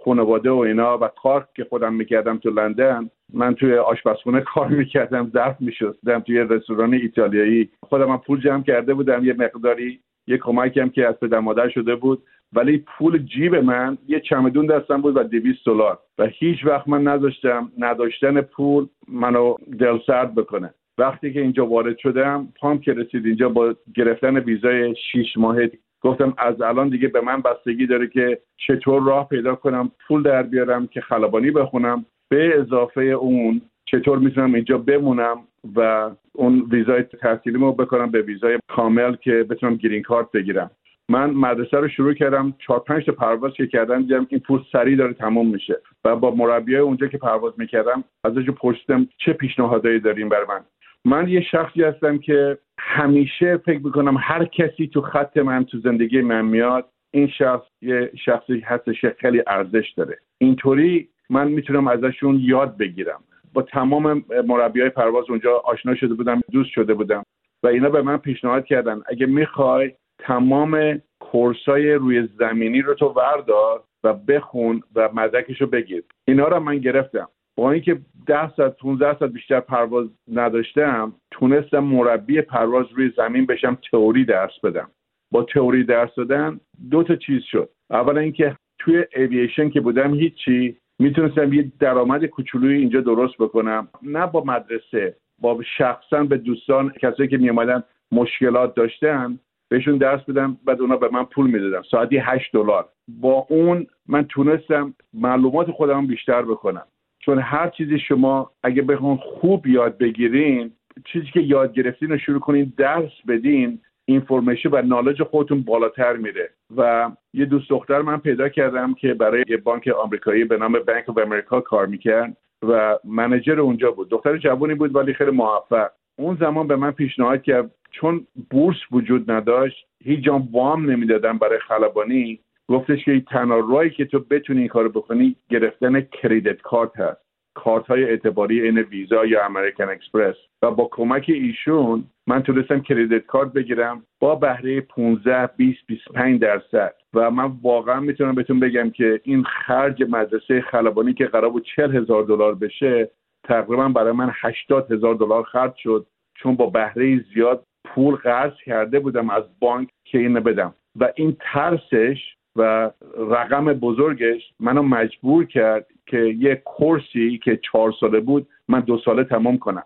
خانواده 0.05 0.51
و 0.51 0.57
اینا 0.57 0.99
و 0.99 1.09
کار 1.09 1.49
که 1.55 1.65
خودم 1.65 1.95
می‌کردم 1.95 2.39
تو 2.39 2.51
لندن. 2.51 3.11
من 3.33 3.55
توی 3.55 3.75
آشپزخونه 3.75 4.41
کار 4.41 4.69
می‌کردم 4.69 5.31
ظرف 5.33 5.57
میشستم 5.61 6.21
توی 6.21 6.39
رستوران 6.39 6.95
ایتالیایی. 6.95 7.71
خودم 7.83 8.05
من 8.05 8.17
پول 8.17 8.41
جمع 8.41 8.63
کرده 8.63 8.95
بودم 8.95 9.25
یه 9.25 9.33
مقداری 9.33 10.01
یه 10.27 10.39
کمکی 10.39 10.81
هم 10.81 10.91
که 10.91 11.09
از 11.09 11.21
پدر 11.21 11.39
مادر 11.41 11.69
شده 11.69 11.97
بود. 11.97 12.23
ولی 12.53 12.85
پول 12.99 13.19
جیب 13.19 13.55
من 13.55 13.99
یه 14.09 14.21
چمدون 14.21 14.67
دستم 14.67 15.03
بود 15.03 15.17
و 15.17 15.23
دویست 15.23 15.67
دلار. 15.67 15.99
و 16.19 16.27
هیچ 16.27 16.67
وقت 16.67 16.89
من 16.89 17.03
نذاشتم 17.03 17.73
نداشتن 17.79 18.41
پول 18.41 18.87
منو 19.09 19.55
دل 19.79 19.99
سرد 20.07 20.35
بکنه. 20.35 20.75
وقتی 20.99 21.33
که 21.33 21.41
اینجا 21.41 21.67
وارد 21.67 21.99
شدم 21.99 22.49
پام 22.61 22.79
که 22.79 22.93
رسید 22.93 23.27
اینجا 23.27 23.49
با 23.49 23.75
گرفتن 23.95 24.37
ویزای 24.37 24.95
شیش 25.13 25.37
ماهه 25.37 25.71
گفتم 26.01 26.35
از 26.39 26.61
الان 26.61 26.89
دیگه 26.89 27.09
به 27.09 27.21
من 27.21 27.43
بستگی 27.43 27.87
داره 27.87 28.07
که 28.07 28.39
چطور 28.57 29.03
راه 29.03 29.29
پیدا 29.29 29.55
کنم 29.55 29.91
پول 30.07 30.23
در 30.23 30.43
بیارم 30.43 30.87
که 30.87 31.01
خلبانی 31.01 31.51
بخونم. 31.51 32.05
به 32.29 32.61
اضافه 32.61 33.01
اون 33.01 33.63
چطور 33.87 34.19
می‌تونم 34.19 34.55
اینجا 34.55 34.79
بمونم 34.79 35.37
و 35.77 36.11
اون 36.33 36.67
ویزای 36.71 37.03
تحصیلیمو 37.03 37.73
بکنم 37.73 38.11
به 38.11 38.23
ویزای 38.23 38.59
کامل 38.69 39.17
که 39.17 39.47
بتونم 39.51 39.77
گرین 39.77 40.03
کارت 40.03 40.33
بگیرم. 40.33 40.71
من 41.09 41.31
مدرسه 41.31 41.77
رو 41.77 41.89
شروع 41.89 42.15
کردم 42.15 42.55
چهار 42.59 42.81
پنج 42.81 43.07
تا 43.07 43.13
پرواز 43.13 43.53
که 43.53 43.67
کردم 43.67 44.03
دیدم 44.03 44.27
این 44.31 44.41
پول 44.41 44.61
سریع 44.73 44.97
داره 44.97 45.13
تموم 45.13 45.49
میشه 45.49 45.77
و 46.05 46.17
با 46.17 46.35
مربیای 46.35 46.81
اونجا 46.81 47.07
که 47.07 47.19
پرواز 47.19 47.53
می‌کردم 47.57 48.05
ازش 48.25 48.51
پرسیدم 48.51 49.09
چه 49.19 49.33
پیشنهادایی 49.33 50.01
داریم 50.01 50.29
بر 50.29 50.45
من؟ 50.49 50.61
من 51.07 51.29
یه 51.29 51.41
شخصی 51.41 51.83
هستم 51.83 52.19
که 52.19 52.59
همیشه 52.79 53.57
فکر 53.57 53.81
می‌کنم 53.85 54.17
هر 54.21 54.45
کسی 54.45 54.87
تو 54.87 55.01
خط 55.01 55.37
من 55.37 55.65
تو 55.65 55.79
زندگی 55.79 56.21
من 56.21 56.45
میاد 56.45 56.89
این 57.11 57.29
شخص 57.29 57.63
یه 57.83 58.11
شخصی 58.25 58.61
هستش 58.61 59.01
که 59.01 59.17
خیلی 59.19 59.43
ارزش 59.47 59.93
داره. 59.97 60.19
اینطوری 60.39 61.09
من 61.31 61.49
می‌تونم 61.49 61.89
ازشون 61.89 62.39
یاد 62.41 62.77
بگیرم. 62.77 63.21
با 63.55 63.63
تمام 63.63 64.25
مربی 64.47 64.81
های 64.81 64.91
پرواز 64.91 65.25
اونجا 65.31 65.57
آشنا 65.57 65.95
شده 65.95 66.15
بودم 66.15 66.41
دوست 66.53 66.71
شده 66.71 66.95
بودم 66.95 67.23
و 67.63 67.67
اینا 67.67 67.89
به 67.89 68.03
من 68.03 68.17
پیشنهاد 68.17 68.65
کردن. 68.65 69.03
اگه 69.07 69.27
می‌خوای 69.27 69.93
تمام 70.19 71.03
کورسای 71.21 71.93
روی 71.93 72.29
زمینی 72.39 72.83
رو 72.83 72.95
تو 72.95 73.07
وردار 73.07 73.83
و 74.05 74.15
بخون 74.15 74.83
و 74.95 75.09
مدرکش 75.15 75.61
رو 75.61 75.67
بگیر. 75.67 76.05
اینا 76.25 76.49
رو 76.49 76.61
من 76.61 76.79
گرفتم. 76.79 77.29
با 77.57 77.71
اینکه 77.71 77.99
ده 78.27 78.55
ساعت 78.55 78.77
15 78.77 79.19
ساعت 79.19 79.33
بیشتر 79.33 79.61
پرواز 79.61 80.09
نداشتم 80.33 81.13
تونستم 81.31 81.79
مربی 81.79 82.41
پرواز 82.41 82.87
روی 82.95 83.13
زمین 83.17 83.47
بشم 83.47 83.79
تئوری 83.91 84.25
درس 84.25 84.61
بدم. 84.63 84.91
با 85.31 85.43
تئوری 85.43 85.85
درس 85.85 86.15
دادن 86.15 86.61
دو 86.91 87.03
تا 87.03 87.17
چیز 87.17 87.43
شد. 87.43 87.71
اولا 87.91 88.21
اینکه 88.21 88.57
توی 88.79 89.05
اوییشن 89.17 89.71
که 89.71 89.81
بودم 89.81 90.15
هیچی 90.15 90.77
می‌تونستم 90.99 91.53
یه 91.53 91.73
درآمد 91.81 92.25
کوچولوی 92.25 92.75
اینجا 92.75 93.01
درست 93.01 93.35
بکنم. 93.39 93.89
نه 94.03 94.27
با 94.27 94.45
مدرسه 94.45 95.17
با 95.39 95.63
شخصا 95.79 96.25
به 96.25 96.37
دوستان 96.37 96.93
کسایی 97.03 97.29
که 97.29 97.37
میامدن 97.37 97.83
مشکلات 98.13 98.75
داشتن 98.75 99.39
بهشون 99.69 99.99
درس 99.99 100.25
بدم 100.25 100.59
بعد 100.65 100.81
اونا 100.81 100.97
به 100.97 101.09
من 101.13 101.25
پول 101.25 101.51
می‌دادن. 101.51 101.83
ساعتی 101.91 102.19
8 102.19 102.53
دلار. 102.53 102.89
با 103.09 103.47
اون 103.51 103.87
من 104.09 104.25
تونستم 104.25 104.95
معلومات 105.15 105.71
خودم 105.71 106.07
بیشتر 106.07 106.43
بکنم. 106.43 106.87
چون 107.27 107.39
هر 107.39 107.69
چیزی 107.69 107.99
شما 107.99 108.51
اگه 108.63 108.83
بخون 108.83 109.17
خوب 109.17 109.67
یاد 109.67 109.99
بگیرین 109.99 110.71
چیزی 111.05 111.27
که 111.27 111.41
یاد 111.41 111.73
گرفتین 111.73 112.09
رو 112.09 112.19
شروع 112.19 112.41
کنین 112.41 112.73
درس 112.77 113.11
بدین 113.29 113.81
اینفورمیشن 114.05 114.69
و 114.73 114.83
نالج 114.83 115.23
خودتون 115.23 115.63
بالاتر 115.63 116.17
میره. 116.17 116.51
و 116.77 117.11
یه 117.35 117.45
دوست 117.45 117.71
دختر 117.71 118.03
من 118.03 118.17
پیدا 118.17 118.49
کردم 118.49 118.95
که 118.95 119.15
برای 119.15 119.45
یه 119.49 119.57
بانک 119.57 119.89
آمریکایی 119.89 120.45
به 120.45 120.57
نام 120.57 120.73
بانک 120.73 121.09
اف 121.09 121.19
امریکا 121.19 121.61
کار 121.61 121.87
می‌کرد 121.87 122.37
و 122.63 122.99
منجر 123.05 123.61
اونجا 123.61 123.91
بود. 123.91 124.09
دختر 124.09 124.37
جوانی 124.37 124.75
بود 124.75 124.97
ولی 124.97 125.15
خیلی 125.15 125.31
موفق. 125.31 125.91
اون 126.19 126.37
زمان 126.41 126.67
به 126.67 126.77
من 126.77 126.91
پیشنهاد 126.91 127.43
کرد 127.43 127.71
چون 127.91 128.27
بورس 128.51 128.77
وجود 128.93 129.31
نداشت 129.31 129.87
هیچ 130.05 130.21
جام 130.21 130.49
وام 130.53 130.91
نمی‌دادن 130.91 131.39
برای 131.39 131.59
خلبانی 131.59 132.41
گفتش 132.69 133.05
که 133.05 133.21
تنها 133.21 133.59
راهی 133.59 133.91
که 133.91 134.05
تو 134.05 134.19
بتونی 134.19 134.59
این 134.59 134.69
کارو 134.69 134.89
بکنی 134.89 135.37
گرفتن 135.51 136.01
کریدت 136.01 136.63
کارت 136.63 136.97
هست. 136.97 137.27
کارت 137.57 137.87
های 137.87 138.05
اعتباری 138.05 138.61
این 138.61 138.79
ویزا 138.79 139.25
یا 139.25 139.45
امریکن 139.45 139.89
اکسپرس 139.89 140.37
و 140.63 140.71
با 140.71 140.89
کمک 140.93 141.25
ایشون 141.29 142.05
من 142.27 142.43
تونستم 142.43 142.81
کریدت 142.81 143.27
کارت 143.27 143.53
بگیرم 143.53 144.03
با 144.21 144.35
بهره 144.35 144.81
15 144.81 145.47
20 145.57 145.79
25 145.87 146.41
درصد. 146.41 146.95
و 147.15 147.31
من 147.31 147.53
واقعا 147.63 148.01
می‌تونم 148.01 148.35
بهتون 148.35 148.61
بگم 148.61 148.91
که 148.91 149.21
این 149.25 149.45
خرج 149.45 150.03
مدرسه 150.09 150.61
خلبانی 150.61 151.15
که 151.15 151.27
قرار 151.27 151.51
بود 151.51 151.67
40 151.77 151.97
هزار 151.97 152.25
دلار 152.25 152.55
بشه 152.55 153.11
تقریبا 153.45 153.89
برای 153.89 154.13
من 154.13 154.33
80 154.43 154.93
هزار 154.93 155.15
دلار 155.15 155.43
خرج 155.43 155.75
شد. 155.77 156.07
چون 156.35 156.57
با 156.57 156.67
بهره 156.67 157.25
زیاد 157.35 157.65
پول 157.85 158.15
قرض 158.15 158.55
کرده 158.65 159.01
بودم 159.01 159.31
از 159.31 159.45
بانک 159.61 159.89
که 160.05 160.19
اینو 160.19 160.41
بدم. 160.41 160.75
و 161.01 161.13
این 161.17 161.37
ترسش 161.41 162.36
و 162.57 162.91
رقم 163.31 163.73
بزرگش 163.73 164.43
منو 164.61 164.83
مجبور 164.83 165.45
کرد 165.45 165.87
که 166.07 166.19
یه 166.39 166.63
course 166.65 167.30
ی 167.30 167.41
که 167.45 167.61
چهار 167.73 167.93
ساله 168.01 168.21
بود 168.21 168.47
من 168.69 168.81
دو 168.81 168.99
ساله 169.05 169.25
تمام 169.25 169.59
کنم. 169.59 169.85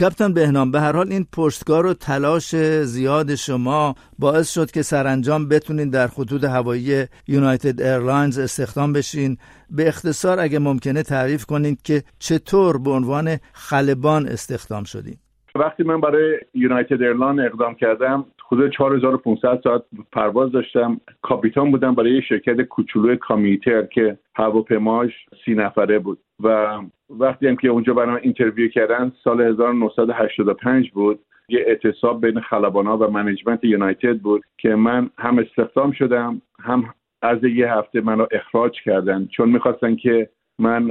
کپتن 0.00 0.34
بهنام 0.34 0.70
به 0.70 0.80
هر 0.80 0.92
حال 0.92 1.12
این 1.12 1.26
پشتکار 1.36 1.86
و 1.86 1.94
تلاش 1.94 2.56
زیاد 2.82 3.34
شما 3.34 3.94
باعث 4.18 4.54
شد 4.54 4.70
که 4.70 4.82
سرانجام 4.82 5.48
بتونین 5.48 5.90
در 5.90 6.06
خطوط 6.06 6.44
هوایی 6.44 7.04
United 7.28 7.80
Airlines 7.80 8.38
استخدام 8.38 8.92
بشین. 8.92 9.36
به 9.70 9.88
اختصار 9.88 10.40
اگه 10.40 10.58
ممکنه 10.58 11.02
تعریف 11.02 11.44
کنین 11.44 11.76
که 11.84 12.02
چطور 12.18 12.78
به 12.78 12.90
عنوان 12.90 13.36
خلبان 13.52 14.28
استخدام 14.28 14.84
شدین؟ 14.84 15.16
وقتی 15.54 15.82
من 15.82 16.00
برای 16.00 16.38
United 16.54 17.02
Airline 17.02 17.40
اقدام 17.40 17.74
کردم 17.74 18.26
حدود 18.52 18.70
4500 18.70 19.60
ساعت 19.64 19.82
پرواز 20.12 20.52
داشتم. 20.52 21.00
کاپیتان 21.22 21.70
بودم 21.70 21.94
برای 21.94 22.14
یه 22.14 22.20
شرکت 22.20 22.60
کوچولوی 22.60 23.16
commuter 23.16 23.82
که 23.82 24.18
هواپیماش 24.36 25.26
سی 25.44 25.54
نفره 25.54 25.98
بود. 25.98 26.18
و 26.42 26.78
وقتی 27.10 27.48
هم 27.48 27.56
که 27.56 27.68
اونجا 27.68 27.94
برای 27.94 28.20
interview 28.22 28.68
کردن 28.68 29.12
سال 29.24 29.40
1985 29.40 30.90
بود. 30.90 31.18
یه 31.48 31.64
اعتصاب 31.66 32.26
بین 32.26 32.40
خلبانا 32.40 32.98
و 32.98 33.10
management 33.10 33.64
United 33.64 34.18
بود 34.18 34.42
که 34.58 34.74
من 34.74 35.10
هم 35.18 35.38
استخدام 35.38 35.92
شدم 35.92 36.42
هم 36.62 36.94
از 37.22 37.44
یه 37.44 37.72
هفته 37.72 38.00
منو 38.00 38.26
اخراج 38.30 38.82
کردن. 38.84 39.26
چون 39.26 39.48
می‌خواستن 39.48 39.96
که 39.96 40.28
من 40.58 40.90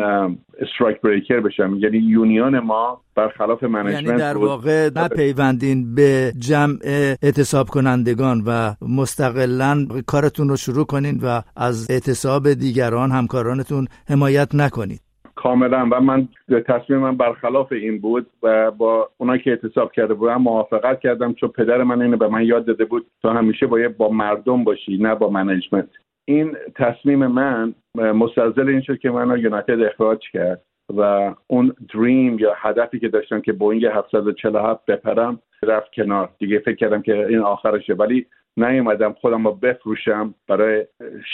strike 0.59 1.01
breaker 1.01 1.39
بشم. 1.39 1.77
یعنی 1.79 1.97
union 1.97 2.59
ما 2.59 3.01
برخلاف 3.15 3.63
management 3.63 4.03
یعنی 4.03 4.17
در 4.17 4.37
واقع 4.37 4.89
نپیوندین 4.95 5.95
به 5.95 6.31
جمع 6.39 6.73
اعتصاب 7.23 7.67
کنندگان 7.67 8.43
و 8.47 8.73
مستقلا 8.81 9.87
کارتون 10.07 10.49
رو 10.49 10.55
شروع 10.55 10.85
کنین 10.85 11.19
و 11.23 11.41
از 11.55 11.91
اعتصاب 11.91 12.53
دیگران 12.53 13.11
همکارانتون 13.11 13.87
حمایت 14.09 14.55
نکنید 14.55 15.01
کاملا. 15.35 15.89
و 15.91 16.01
من 16.01 16.27
تصمیم 16.67 16.99
من 16.99 17.17
برخلاف 17.17 17.71
این 17.71 18.01
بود 18.01 18.27
و 18.43 18.71
با 18.71 19.09
اونا 19.17 19.37
که 19.37 19.49
اعتصاب 19.49 19.91
کرده 19.91 20.13
بودم 20.13 20.41
موافقت 20.41 20.99
کردم 20.99 21.33
چون 21.33 21.49
پدر 21.49 21.83
من 21.83 22.01
اینو 22.01 22.17
به 22.17 22.27
من 22.27 22.43
یاد 22.43 22.65
داده 22.65 22.85
بود. 22.85 23.05
تو 23.21 23.29
همیشه 23.29 23.67
باید 23.67 23.97
با 23.97 24.09
مردم 24.09 24.63
باشی 24.63 24.97
نه 24.97 25.15
با 25.15 25.29
management 25.29 25.89
این 26.29 26.57
تصمیم 26.75 27.27
من 27.27 27.73
مستلزم 27.95 28.69
این 28.69 28.81
شد 28.81 28.99
که 28.99 29.11
منو 29.11 29.37
یونایتد 29.37 29.81
اخراج 29.81 30.19
کرد 30.33 30.61
و 30.97 31.33
اون 31.47 31.73
dream 31.93 32.39
یا 32.39 32.53
هدفی 32.57 32.99
که 32.99 33.07
داشتم 33.07 33.41
که 33.41 33.53
بوینگ 33.53 33.85
747 33.85 34.85
بپرم 34.85 35.39
رفت 35.63 35.91
کنار. 35.93 36.29
دیگه 36.39 36.59
فکر 36.59 36.75
کردم 36.75 37.01
که 37.01 37.27
این 37.27 37.39
آخرشه. 37.39 37.93
ولی 37.93 38.25
نیومدم 38.57 39.13
خودم 39.13 39.47
رو 39.47 39.53
بفروشم 39.53 40.33
برای 40.47 40.85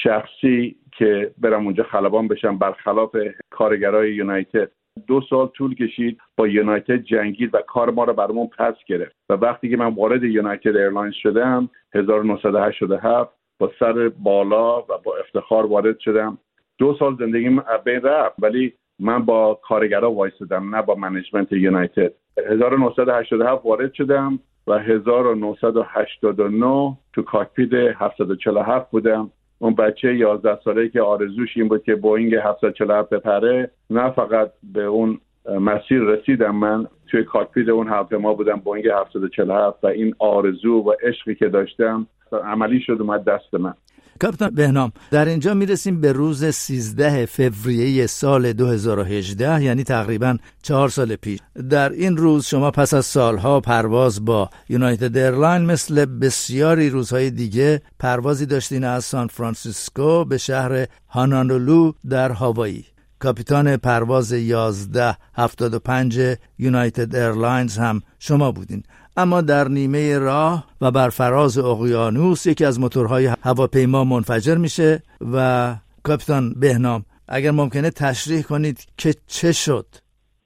شخصی 0.04 0.76
که 0.98 1.32
برم 1.38 1.66
اونجا 1.66 1.84
خلبان 1.84 2.28
بشم. 2.28 2.58
برخلاف 2.58 3.16
کارگرای 3.50 4.14
یونایتد. 4.14 4.72
دو 5.08 5.22
سال 5.30 5.48
طول 5.48 5.76
کشید 5.76 6.18
با 6.38 6.48
یونایتد 6.48 6.98
جنگید 6.98 7.56
و 7.56 7.58
کار 7.62 7.92
ما 7.92 8.04
رو 8.04 8.14
برامون 8.14 8.48
پس 8.48 8.76
گرفت. 8.88 9.16
و 9.30 9.34
وقتی 9.34 9.70
که 9.70 9.78
من 9.78 9.94
وارد 9.94 10.24
یونایتد 10.24 10.76
ایرلاینز 10.78 11.14
شدم 11.14 11.70
1987 11.96 13.43
با 13.60 13.72
سر 13.80 14.10
بالا 14.10 14.82
و 14.82 14.98
با 15.04 15.16
افتخار 15.20 15.66
وارد 15.66 16.00
شدم. 16.00 16.38
دو 16.78 16.96
سال 17.00 17.16
زندگیم 17.20 17.64
بین 17.86 18.02
رفت 18.02 18.36
ولی 18.40 18.74
من 19.00 19.26
با 19.26 19.60
کارگرا 19.64 20.12
وایسادم 20.12 20.76
نه 20.76 20.82
با 20.82 20.96
management 20.96 21.52
یونایتد. 21.52 22.14
1987 22.38 23.66
وارد 23.66 23.94
شدم 23.94 24.40
و 24.68 24.80
1989 24.80 26.98
تو 27.14 27.22
cockpit 27.22 27.74
747 27.74 28.92
بودم. 28.92 29.32
اون 29.60 29.76
بچه 29.76 30.16
11 30.16 30.60
ساله 30.64 30.90
که 30.90 31.02
آرزوش 31.02 31.58
این 31.58 31.68
بود 31.68 31.84
که 31.84 31.96
بوینگ 31.96 32.36
747 32.36 33.10
بپره 33.10 33.72
نه 33.90 34.10
فقط 34.10 34.52
به 34.74 34.84
اون 34.84 35.20
مسیر 35.60 36.02
رسیدم 36.02 36.56
من 36.56 36.88
توی 37.08 37.24
cockpit 37.24 37.70
اون 37.70 37.88
هواپیما 37.88 38.34
بودم 38.34 38.56
بوینگ 38.56 38.88
747 38.88 39.84
و 39.84 39.88
این 39.88 40.16
آرزو 40.20 40.74
و 40.74 40.94
عشقی 41.04 41.36
که 41.36 41.50
داشتم 41.50 42.08
عملی 42.32 42.82
شد 42.82 42.98
اومد 43.00 43.24
دست 43.24 43.54
من. 43.54 43.74
کاپیتان 44.22 44.50
بهنام 44.50 44.92
در 45.12 45.26
اینجا 45.26 45.54
می‌رسیم 45.54 46.02
به 46.02 46.12
روز 46.12 46.46
13 46.46 47.26
فوریه 47.26 48.08
سال 48.08 48.54
2018 48.54 49.64
یعنی 49.64 49.84
تقریبا 49.84 50.38
چهار 50.62 50.90
سال 50.90 51.16
پیش. 51.16 51.40
در 51.70 51.90
این 51.90 52.18
روز 52.18 52.46
شما 52.46 52.72
پس 52.72 52.94
از 52.94 53.06
سالها 53.06 53.60
پرواز 53.60 54.26
با 54.26 54.50
یونایتد 54.70 55.18
ایرلاین 55.18 55.66
مثل 55.66 56.06
بسیاری 56.06 56.90
روزهای 56.90 57.30
دیگه 57.30 57.82
پروازی 58.00 58.46
داشتین 58.46 58.84
از 58.84 59.04
سان 59.04 59.28
فرانسیسکو 59.28 60.26
به 60.26 60.38
شهر 60.38 60.86
هانالولو 61.08 61.92
در 62.10 62.32
هاوایی. 62.32 62.86
کاپیتان 63.20 63.78
پرواز 63.78 64.34
1175 64.34 66.20
یونایتد 66.60 67.16
ایرلاینز 67.16 67.78
هم 67.78 68.02
شما 68.20 68.52
بودین. 68.52 68.84
اما 69.18 69.42
در 69.42 69.68
نیمه 69.68 70.20
راه 70.20 70.66
و 70.82 70.92
بر 70.92 71.10
فراز 71.10 71.58
اقیانوس 71.58 72.46
یکی 72.46 72.66
از 72.66 72.80
موتورهای 72.80 73.30
هواپیما 73.44 74.04
منفجر 74.04 74.56
میشه 74.56 75.04
و 75.34 75.76
کاپیتان 76.04 76.54
بهنام 76.62 77.06
اگر 77.28 77.52
ممکنه 77.52 77.90
تشریح 77.90 78.42
کنید 78.42 78.78
که 78.98 79.14
چه 79.28 79.52
شد؟ 79.52 79.86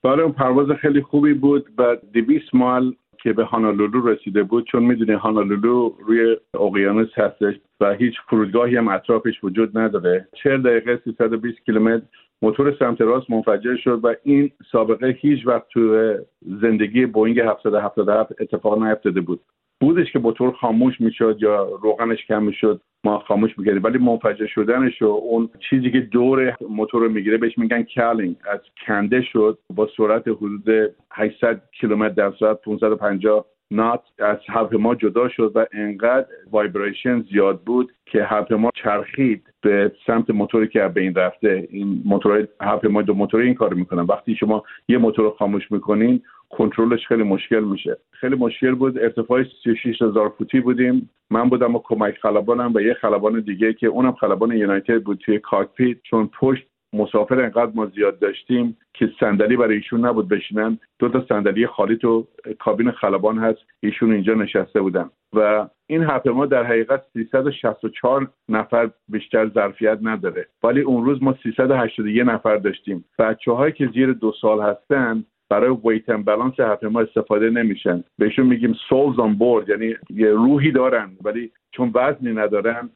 بله 0.04 0.24
اون 0.24 0.32
پرواز 0.32 0.68
خیلی 0.82 1.02
خوبی 1.02 1.34
بود 1.34 1.66
و 1.78 1.98
دویست 2.14 2.56
مایل 2.56 2.96
که 3.24 3.34
به 3.34 3.44
هانالولو 3.44 4.08
رسیده 4.08 4.44
بود 4.44 4.66
چون 4.72 4.84
می‌دونی 4.84 5.14
هانالولو 5.14 5.94
روی 6.08 6.38
اقیانوس 6.54 7.10
هستش 7.18 7.56
و 7.80 7.94
هیچ 7.94 8.14
فرودگاهی 8.30 8.76
هم 8.76 8.88
اطرافش 8.88 9.44
وجود 9.44 9.78
نداره. 9.78 10.28
40 10.44 10.62
دقیقه 10.62 11.02
320 11.04 11.58
کیلومتر 11.66 12.06
موتور 12.42 12.76
سمت 12.80 13.02
راست 13.02 13.30
منفجر 13.30 13.76
شد 13.76 14.00
و 14.04 14.16
این 14.24 14.52
سابقه 14.72 15.08
هیچ 15.08 15.48
وقت 15.48 15.68
تو 15.70 16.14
زندگی 16.62 17.06
بوینگ 17.06 17.40
777 17.40 18.42
اتفاق 18.42 18.84
نیفتاده 18.84 19.22
بود. 19.22 19.40
بودش 19.82 20.12
که 20.12 20.20
موتور 20.20 20.52
خاموش 20.52 21.02
می‌شد 21.02 21.38
یا 21.42 21.70
روغنش 21.82 22.26
کم 22.26 22.44
می‌شد 22.44 22.82
ما 23.04 23.20
خاموش 23.20 23.60
می‌کردیم. 23.60 23.84
ولی 23.84 23.98
منفجر 23.98 24.46
شدنش 24.46 25.02
و 25.02 25.06
اون 25.06 25.50
چیزی 25.70 25.92
که 25.92 26.00
دور 26.00 26.58
موتور 26.70 27.02
رو 27.02 27.10
می‌گیره 27.10 27.38
بهش 27.38 27.58
میگن 27.58 27.84
cowling. 27.84 28.36
از 28.52 28.60
کنده 28.88 29.22
شد 29.22 29.58
با 29.76 29.90
سرعت 29.98 30.28
حدود 30.28 30.94
800 31.12 31.62
کیلومتر 31.80 32.14
در 32.14 32.34
ساعت 32.40 32.62
550 32.62 33.46
knot 33.72 34.04
از 34.20 34.38
هواپیما 34.50 34.96
جدا 34.96 35.30
شد 35.30 35.52
و 35.56 35.66
انقدر 35.72 36.28
vibration 36.52 37.22
زیاد 37.22 37.62
بود 37.62 37.92
که 38.06 38.24
هواپیما 38.24 38.70
چرخید 38.76 39.44
به 39.62 39.92
سمت 40.08 40.30
موتوری 40.30 40.68
که 40.68 40.88
به 40.88 41.02
این 41.02 41.16
رفته. 41.16 41.68
این 41.72 42.02
موتور 42.06 42.48
هواپیما 42.62 43.02
دو 43.02 43.14
موتوری 43.14 43.46
این 43.46 43.54
کار 43.54 43.74
می‌کنن. 43.74 44.04
وقتی 44.04 44.36
شما 44.36 44.64
یه 44.88 44.98
موتور 44.98 45.26
رو 45.26 45.32
خاموش 45.32 45.72
می‌کنین 45.72 46.22
کنترلش 46.50 47.08
خیلی 47.08 47.24
مشکل 47.24 47.64
میشه. 47.64 47.98
خیلی 48.12 48.36
مشکل 48.36 48.76
بود. 48.76 49.00
ارتفاع 49.00 49.44
36 49.64 50.02
هزار 50.02 50.30
فوتی 50.38 50.60
بودیم. 50.60 51.10
من 51.30 51.50
بودم 51.50 51.76
و 51.76 51.80
کمک 51.84 52.18
خلبانم 52.22 52.74
و 52.76 52.82
یه 52.82 52.94
خلبان 52.94 53.40
دیگه 53.40 53.74
که 53.74 53.88
اونم 53.88 54.12
خلبان 54.12 54.52
یونایتد 54.52 55.04
بود 55.04 55.18
توی 55.18 55.40
cockpit. 55.40 55.98
چون 56.04 56.30
پشت 56.40 56.68
مسافر 56.98 57.42
انقدر 57.42 57.72
ما 57.76 57.86
زیاد 57.86 58.20
داشتیم 58.20 58.78
که 58.94 59.10
صندلی 59.20 59.58
برای 59.58 59.76
ایشون 59.76 60.06
نبود 60.06 60.30
بشینن. 60.30 60.80
دو 61.00 61.10
تا 61.10 61.26
صندلی 61.30 61.68
خالی 61.68 61.96
تو 61.96 62.28
کابین 62.60 62.92
خلبان 62.92 63.38
هست. 63.38 63.60
ایشون 63.80 64.12
اینجا 64.12 64.34
نشسته 64.34 64.82
بودن. 64.82 65.10
و 65.34 65.68
این 65.88 66.04
هواپیما 66.04 66.46
در 66.46 66.64
حقیقت 66.64 67.02
364 67.14 68.28
نفر 68.50 68.90
بیشتر 69.10 69.50
ظرفیت 69.50 70.00
نداره. 70.02 70.48
ولی 70.64 70.82
اون 70.82 71.06
روز 71.06 71.24
ما 71.24 71.36
381 71.44 72.24
نفر 72.26 72.58
داشتیم. 72.58 73.06
بچه 73.20 73.52
هایی 73.52 73.74
که 73.74 73.90
زیر 73.94 74.14
دو 74.14 74.34
سال 74.42 74.62
هستن 74.62 75.24
برای 75.50 75.78
ویت 75.86 76.10
اند 76.10 76.26
بالانس 76.26 76.60
هواپیما 76.60 77.02
استفاده 77.02 77.50
نمیشن. 77.50 78.04
بهشون 78.18 78.46
میگیم 78.46 78.76
سولز 78.90 79.20
آن 79.20 79.34
بورد 79.34 79.70
یعنی 79.70 79.96
یه 80.10 80.30
روحی 80.30 80.72
دارن 80.72 81.10
ولی 81.24 81.52
چون 81.72 81.92
وزنی 81.96 82.34
ندارن 82.34 82.90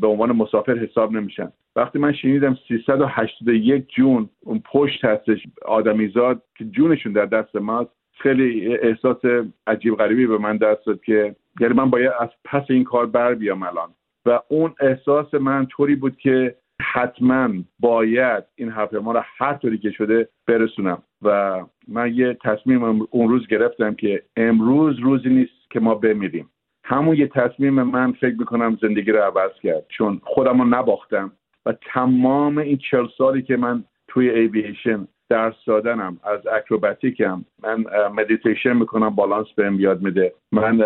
به 0.00 0.06
عنوان 0.06 0.32
مسافر 0.32 0.78
حساب 0.78 1.12
نمیشن. 1.12 1.52
وقتی 1.76 1.98
من 1.98 2.12
شنیدم 2.12 2.58
381 2.68 3.88
جون 3.88 4.28
اون 4.40 4.62
پشت 4.72 5.04
هستش 5.04 5.38
آدمیزاد 5.66 6.42
که 6.56 6.64
جونشون 6.64 7.12
در 7.12 7.26
دست 7.26 7.56
ماست 7.56 7.90
خیلی 8.18 8.76
احساس 8.76 9.20
عجیب 9.66 9.94
غریبی 9.94 10.26
به 10.26 10.38
من 10.38 10.56
دست 10.56 10.86
داد 10.86 11.00
که 11.02 11.36
یعنی 11.60 11.74
من 11.74 11.90
باید 11.90 12.12
از 12.20 12.28
پس 12.44 12.64
این 12.68 12.84
کار 12.84 13.06
بر 13.06 13.34
بیام 13.34 13.62
الان. 13.62 13.88
و 14.26 14.40
اون 14.48 14.74
احساس 14.80 15.34
من 15.34 15.66
طوری 15.66 15.94
بود 15.94 16.16
که 16.16 16.54
حتما 16.82 17.48
باید 17.80 18.44
این 18.56 18.70
هواپیما 18.70 19.12
رو 19.12 19.22
هر 19.38 19.54
طوری 19.54 19.78
که 19.78 19.90
شده 19.90 20.28
برسونم. 20.46 21.02
و 21.22 21.60
من 21.88 22.14
یه 22.14 22.38
تصمیم 22.44 22.84
اون 23.10 23.28
روز 23.28 23.46
گرفتم 23.46 23.94
که 23.94 24.22
امروز 24.36 24.98
روزی 24.98 25.28
نیست 25.28 25.70
که 25.70 25.80
ما 25.80 25.94
بمیریم. 25.94 26.50
همون 26.90 27.16
یه 27.16 27.26
تصمیم 27.26 27.82
من 27.82 28.12
فکر 28.12 28.34
می‌کنم 28.38 28.78
زندگی 28.82 29.12
رو 29.12 29.22
عوض 29.22 29.50
کرد. 29.62 29.84
چون 29.88 30.20
خودم 30.24 30.58
رو 30.58 30.68
نباختم 30.68 31.32
و 31.66 31.72
تمام 31.72 32.58
این 32.58 32.78
چل 32.90 33.06
سالی 33.18 33.42
که 33.42 33.56
من 33.56 33.84
توی 34.08 34.30
ایویشن 34.30 35.08
درس 35.28 35.54
دادنم 35.66 36.20
از 36.24 36.46
آکروباتیکم 36.46 37.44
من 37.62 37.84
مدیتیشن 38.14 38.72
می‌کنم 38.72 39.10
بالانس 39.10 39.46
بهم 39.56 39.80
یاد 39.80 40.02
میده. 40.02 40.32
من 40.52 40.80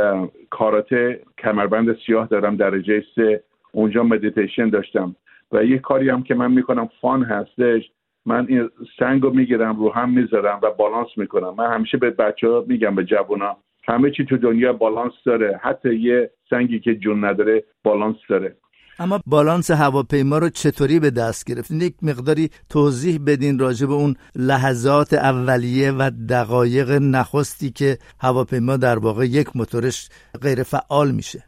کاراته 0.50 1.20
کمربند 1.38 1.96
سیاه 2.06 2.26
دارم 2.26 2.56
درجه 2.56 3.04
سه. 3.14 3.42
اونجا 3.72 4.02
مدیتیشن 4.02 4.68
داشتم. 4.68 5.16
و 5.52 5.64
یه 5.64 5.78
کاری 5.78 6.08
هم 6.08 6.22
که 6.22 6.34
من 6.34 6.52
می‌کنم 6.52 6.88
fun 7.00 7.22
هستش. 7.22 7.90
من 8.26 8.46
این 8.48 8.70
سنگ 8.98 9.22
رو 9.22 9.30
می‌گیرم 9.30 9.76
رو 9.76 9.92
هم 9.92 10.10
می‌ذارم 10.10 10.60
و 10.62 10.70
بالانس 10.70 11.08
می‌کنم. 11.16 11.54
من 11.58 11.72
همیشه 11.72 11.98
به 11.98 12.10
بچه 12.10 12.48
ها 12.48 12.64
میگم 12.68 12.94
به 12.94 13.04
جوونا 13.04 13.56
همه 13.88 14.10
چی 14.10 14.24
تو 14.24 14.36
دنیا 14.36 14.72
بالانس 14.72 15.12
داره. 15.26 15.60
حتی 15.62 15.94
یه 15.94 16.30
سنگی 16.50 16.80
که 16.80 16.94
جون 16.94 17.24
نداره 17.24 17.64
بالانس 17.84 18.16
داره. 18.28 18.56
اما 18.98 19.20
بالانس 19.26 19.70
هواپیما 19.70 20.38
رو 20.38 20.48
چطوری 20.48 21.00
به 21.00 21.10
دست 21.10 21.50
گرفتین 21.50 21.80
یک 21.80 21.94
مقداری 22.02 22.48
توضیح 22.70 23.18
بدین 23.26 23.58
راجع 23.58 23.86
به 23.86 23.92
اون 23.92 24.14
لحظات 24.36 25.12
اولیه 25.12 25.92
و 25.92 26.10
دقایق 26.30 26.90
نخستی 26.90 27.70
که 27.70 27.98
هواپیما 28.20 28.76
در 28.76 28.98
واقع 28.98 29.24
یک 29.24 29.46
موتورش 29.54 30.08
غیر 30.42 30.62
فعال 30.62 31.10
میشه. 31.10 31.38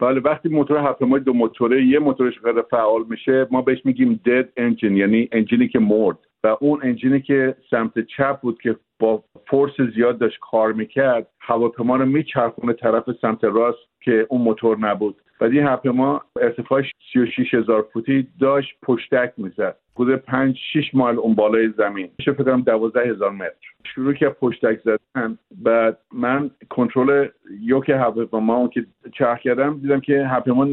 بله 0.00 0.20
وقتی 0.20 0.48
موتور 0.48 0.78
هواپیما 0.78 1.18
دو 1.18 1.32
موتوره 1.32 1.86
یه 1.86 1.98
موتورش 1.98 2.34
غیر 2.44 2.62
فعال 2.70 3.04
میشه 3.08 3.46
ما 3.50 3.62
بهش 3.62 3.78
میگیم 3.84 4.20
دد 4.26 4.48
انجین 4.56 4.96
یعنی 4.96 5.28
انجینی 5.32 5.68
که 5.68 5.78
مرد. 5.78 6.18
و 6.44 6.56
اون 6.60 6.80
انجینی 6.82 7.20
که 7.20 7.56
سمت 7.70 8.00
چپ 8.00 8.40
بود 8.40 8.60
که 8.62 8.76
با 8.98 9.24
فورس 9.50 9.72
زیاد 9.94 10.18
داشت 10.18 10.38
کار 10.40 10.72
می‌کرد 10.72 11.26
هواپیما 11.40 11.96
رو 11.96 12.06
میچرخونه 12.06 12.72
طرف 12.72 13.04
سمت 13.20 13.44
راست 13.44 13.78
که 14.00 14.26
اون 14.28 14.40
موتور 14.40 14.78
نبود. 14.78 15.16
و 15.40 15.44
این 15.44 15.66
هواپیما 15.66 16.22
ارتفاع 16.40 16.82
36 17.12 17.54
هزار 17.54 17.86
فوتی 17.92 18.28
داشت 18.40 18.76
پشتک 18.82 19.32
می‌زد. 19.36 19.76
حدود 19.96 20.16
5 20.16 20.58
6 20.72 20.94
مایل 20.94 21.18
اون 21.18 21.34
بالای 21.34 21.68
زمین. 21.68 22.08
میشه 22.18 22.32
فکر 22.32 22.44
کنم 22.44 22.62
12 22.62 23.00
هزار 23.00 23.30
متر. 23.30 23.54
شروع 23.84 24.12
که 24.12 24.28
پشتک 24.28 24.80
زدن 24.84 25.38
بعد 25.62 25.98
من 26.12 26.50
کنترل 26.70 27.28
یوک 27.60 27.90
هواپیما 27.90 28.68
که 28.68 28.86
چرخ 29.12 29.38
کردم 29.38 29.78
دیدم 29.78 30.00
که 30.00 30.26
هواپیما 30.26 30.68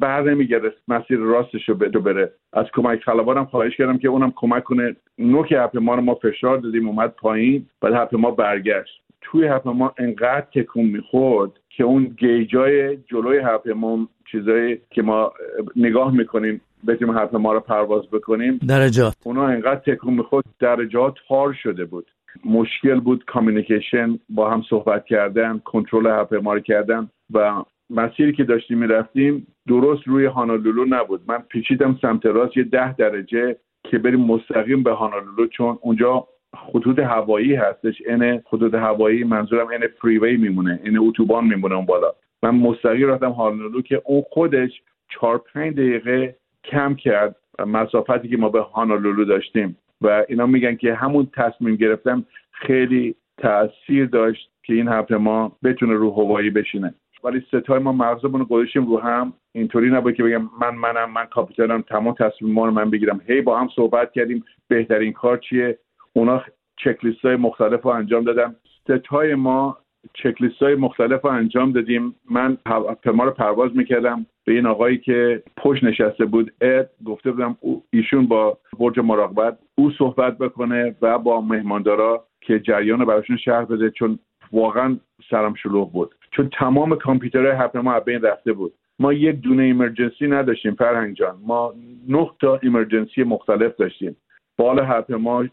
بر 0.00 0.22
نمیگرد 0.22 0.72
مسیر 0.88 1.18
راستش 1.18 1.68
رو 1.68 1.74
بره. 1.74 2.32
از 2.52 2.66
کمک 2.72 3.00
خلبانم 3.00 3.44
خواهش 3.44 3.76
کردم 3.76 3.98
که 3.98 4.08
اونم 4.08 4.32
کمک 4.36 4.64
کنه. 4.64 4.96
نوک 5.18 5.52
هواپیما 5.52 5.94
رو 5.94 6.00
ما 6.00 6.14
فشار 6.14 6.58
دادیم 6.58 6.88
اومد 6.88 7.10
پایین 7.10 7.66
بعد 7.80 7.92
هواپیما 7.92 8.30
برگشت. 8.30 9.00
توی 9.20 9.46
هواپیما 9.46 9.94
انقدر 9.98 10.46
تکون 10.54 10.84
می‌خورد 10.84 11.50
که 11.70 11.84
اون 11.84 12.04
گیجای 12.04 12.96
جلوی 12.96 13.38
هواپیما 13.38 14.08
چیزایی 14.32 14.80
که 14.90 15.02
ما 15.02 15.32
نگاه 15.76 16.14
می‌کنیم 16.14 16.60
بتونیم 16.88 17.14
هواپیما 17.14 17.52
رو 17.52 17.60
پرواز 17.60 18.10
بکنیم. 18.10 18.60
درجات 18.68 19.14
اونا 19.24 19.46
انقدر 19.46 19.94
تکون 19.94 20.14
می‌خورد 20.14 20.44
درجات 20.60 21.14
تار 21.28 21.52
شده 21.62 21.84
بود. 21.84 22.10
مشکل 22.44 23.00
بود 23.00 23.24
کامیونیکیشن 23.24 24.18
با 24.28 24.50
هم 24.50 24.62
صحبت 24.70 25.04
کردن 25.04 25.58
کنترل 25.64 26.06
هواپیما 26.06 26.54
رو 26.54 26.60
کردن 26.60 27.10
و 27.32 27.62
مسیری 27.90 28.32
که 28.32 28.44
داشتیم 28.44 28.78
می‌رفتیم 28.78 29.46
درست 29.68 30.08
روی 30.08 30.24
هانالولو 30.24 30.84
نبود. 30.88 31.20
من 31.26 31.38
پیچیدم 31.38 31.98
سمت 32.02 32.26
راست 32.26 32.56
یه 32.56 32.64
ده 32.64 32.92
درجه 32.92 33.56
که 33.90 33.98
بریم 33.98 34.20
مستقیم 34.20 34.82
به 34.82 34.92
هانالولو 34.92 35.46
چون 35.46 35.78
اونجا 35.82 36.26
خطوط 36.72 36.98
هوایی 36.98 37.54
هستش. 37.54 38.02
این 38.06 38.40
خطوط 38.40 38.74
هوایی 38.74 39.24
منظورم 39.24 39.68
این 39.68 39.80
فریوی 40.02 40.36
میمونه 40.36 40.80
این 40.84 40.98
اتوبان 40.98 41.44
میمونه 41.44 41.74
اون 41.74 41.86
بالا. 41.86 42.12
من 42.42 42.50
مستقیم 42.50 43.08
رفتم 43.08 43.30
هانولو 43.30 43.82
که 43.82 44.02
اون 44.04 44.22
خودش 44.30 44.70
چهار 45.08 45.42
پنج 45.54 45.74
دقیقه 45.74 46.36
کم 46.64 46.94
کرد 46.94 47.36
مسافتی 47.66 48.28
که 48.28 48.36
ما 48.36 48.48
به 48.48 48.60
هانولولو 48.60 49.24
داشتیم. 49.24 49.76
و 50.00 50.24
اینا 50.28 50.46
میگن 50.46 50.76
که 50.76 50.94
همون 50.94 51.28
تصمیم 51.36 51.76
گرفتم 51.76 52.24
خیلی 52.50 53.14
تاثیر 53.38 54.06
داشت 54.06 54.50
که 54.62 54.74
این 54.74 54.88
هفته 54.88 55.16
ما 55.16 55.56
بتونه 55.64 55.94
رو 55.94 56.10
هوایی 56.10 56.50
بشینه. 56.50 56.94
ولی 57.24 57.44
ستای 57.48 57.78
ما 57.78 57.92
مغزمون 57.92 58.40
رو 58.40 58.46
گذاشتیم 58.46 58.86
رو 58.86 59.00
هم. 59.00 59.32
اینطوری 59.52 59.90
نبود 59.90 60.14
که 60.14 60.22
بگم 60.22 60.50
من 60.60 60.74
منم 60.74 61.10
من 61.10 61.24
کاپیتانم 61.24 61.82
تمام 61.82 62.14
تصمیم 62.14 62.52
ما 62.52 62.66
رو 62.66 62.70
من 62.70 62.90
بگیرم. 62.90 63.20
هی 63.26 63.40
با 63.40 63.58
هم 63.58 63.68
صحبت 63.76 64.12
کردیم 64.12 64.44
بهترین 64.68 65.12
کار 65.12 65.36
چیه؟ 65.36 65.78
اونا 66.12 66.42
چکلیست 66.76 67.24
های 67.24 67.36
مختلف 67.36 67.82
رو 67.82 67.90
انجام 67.90 68.24
دادم 68.24 68.56
ستای 68.82 69.34
ما 69.34 69.78
چکلیست 70.14 70.62
های 70.62 70.74
مختلف 70.74 71.24
رو 71.24 71.30
انجام 71.30 71.72
دادیم. 71.72 72.14
من 72.30 72.58
هواپیما 72.66 73.24
رو 73.24 73.30
پرواز 73.30 73.76
می‌کردم 73.76 74.26
به 74.44 74.52
این 74.52 74.66
آقایی 74.66 74.98
که 74.98 75.42
پشت 75.56 75.84
نشسته 75.84 76.24
بود 76.24 76.52
اد. 76.60 76.90
گفته 77.04 77.30
بودم 77.30 77.56
ایشون 77.90 78.26
با 78.26 78.58
برج 78.78 78.98
مراقبت 78.98 79.58
او 79.74 79.90
صحبت 79.90 80.38
بکنه 80.38 80.96
و 81.02 81.18
با 81.18 81.40
مهماندارا 81.40 82.24
که 82.40 82.60
جریان 82.60 83.00
رو 83.00 83.06
براشون 83.06 83.36
شهر 83.36 83.64
بده 83.64 83.90
چون 83.90 84.18
واقعا 84.52 84.96
سرم 85.30 85.54
شلوغ 85.54 85.92
بود. 85.92 86.14
چون 86.30 86.50
تمام 86.58 86.96
کامپیوترهای 86.96 87.52
هواپیما 87.52 88.00
بین 88.00 88.22
رفته 88.22 88.52
بود. 88.52 88.72
ما 88.98 89.12
یک 89.12 89.40
دونه 89.40 89.62
ایمرجنسی 89.62 90.26
نداشتیم 90.26 90.74
فرهنگ 90.74 91.14
جان. 91.16 91.36
ما 91.46 91.74
نه 92.08 92.30
تا 92.40 92.58
ایمرجنسی 92.62 93.22
مختلف 93.22 93.76
داشتیم. 93.76 94.16
بال 94.56 94.78
هواپیما 94.78 95.44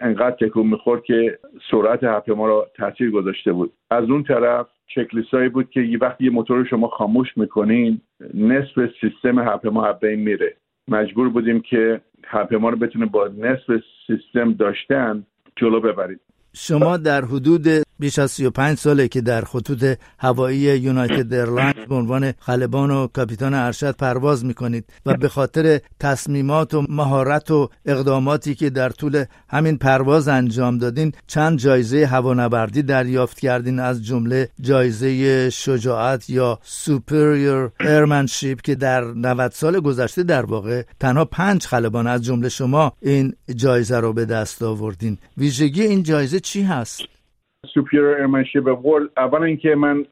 انقدر 0.00 0.36
تکون 0.40 0.66
می‌خورد 0.66 1.04
که 1.04 1.38
سرعت 1.70 2.04
هواپیما 2.04 2.46
رو 2.46 2.66
تاثیر 2.76 3.10
گذاشته 3.10 3.52
بود. 3.52 3.72
از 3.90 4.10
اون 4.10 4.22
طرف 4.22 4.66
چکلیسایی 4.86 5.48
بود 5.48 5.70
که 5.70 5.80
یه 5.80 5.98
وقتی 5.98 6.24
یه 6.24 6.30
موتور 6.30 6.64
شما 6.64 6.88
خاموش 6.88 7.28
می‌کنین 7.36 8.00
نصف 8.34 8.90
سیستم 9.00 9.38
هواپیما 9.38 9.92
بین 9.92 10.20
میره. 10.20 10.56
مجبور 10.88 11.28
بودیم 11.28 11.60
که 11.60 12.00
هواپیما 12.24 12.68
رو 12.68 12.76
بتونه 12.76 13.06
با 13.06 13.28
نصف 13.28 13.82
سیستم 14.06 14.52
داشتن 14.52 15.26
جلو 15.56 15.80
ببرید 15.80 16.20
شما 16.54 16.96
در 16.96 17.24
حدود 17.24 17.66
بیش 18.00 18.18
از 18.18 18.30
35 18.30 18.78
ساله 18.78 19.08
که 19.08 19.20
در 19.20 19.44
خطوط 19.44 19.98
هوایی 20.18 20.58
یونایتد 20.58 21.34
ایرلاینز 21.34 21.88
به 21.88 21.94
عنوان 21.94 22.32
خلبان 22.38 22.90
و 22.90 23.06
کاپیتان 23.06 23.54
ارشد 23.54 23.96
پرواز 23.96 24.44
می‌کنید 24.44 24.84
و 25.06 25.14
به 25.14 25.28
خاطر 25.28 25.80
تصمیمات 26.00 26.74
و 26.74 26.86
مهارت 26.88 27.50
و 27.50 27.68
اقداماتی 27.86 28.54
که 28.54 28.70
در 28.70 28.90
طول 28.90 29.24
همین 29.48 29.78
پرواز 29.78 30.28
انجام 30.28 30.78
دادین 30.78 31.12
چند 31.26 31.58
جایزه 31.58 32.06
هوانوردی 32.06 32.82
دریافت 32.82 33.40
کردین 33.40 33.78
از 33.78 34.04
جمله 34.04 34.48
جایزه 34.60 35.50
شجاعت 35.50 36.30
یا 36.30 36.58
Superior 36.62 37.70
Airmanship 37.80 38.60
که 38.60 38.74
در 38.74 39.04
90 39.04 39.52
سال 39.52 39.80
گذشته 39.80 40.22
در 40.22 40.46
واقع 40.46 40.82
تنها 41.00 41.24
پنج 41.24 41.66
خلبان 41.66 42.06
از 42.06 42.24
جمله 42.24 42.48
شما 42.48 42.92
این 43.02 43.34
جایزه 43.54 44.00
رو 44.00 44.12
به 44.12 44.24
دست 44.24 44.62
آوردین. 44.62 45.18
ویژگی 45.38 45.82
این 45.82 46.02
جایزه 46.02 46.40
چی 46.40 46.62
هست؟ 46.62 47.19
Superior 47.66 48.04
Airmanship 48.04 48.68
Award 48.68 49.10
اولا 49.16 49.44
اینکه 49.44 49.74
من 49.74 50.04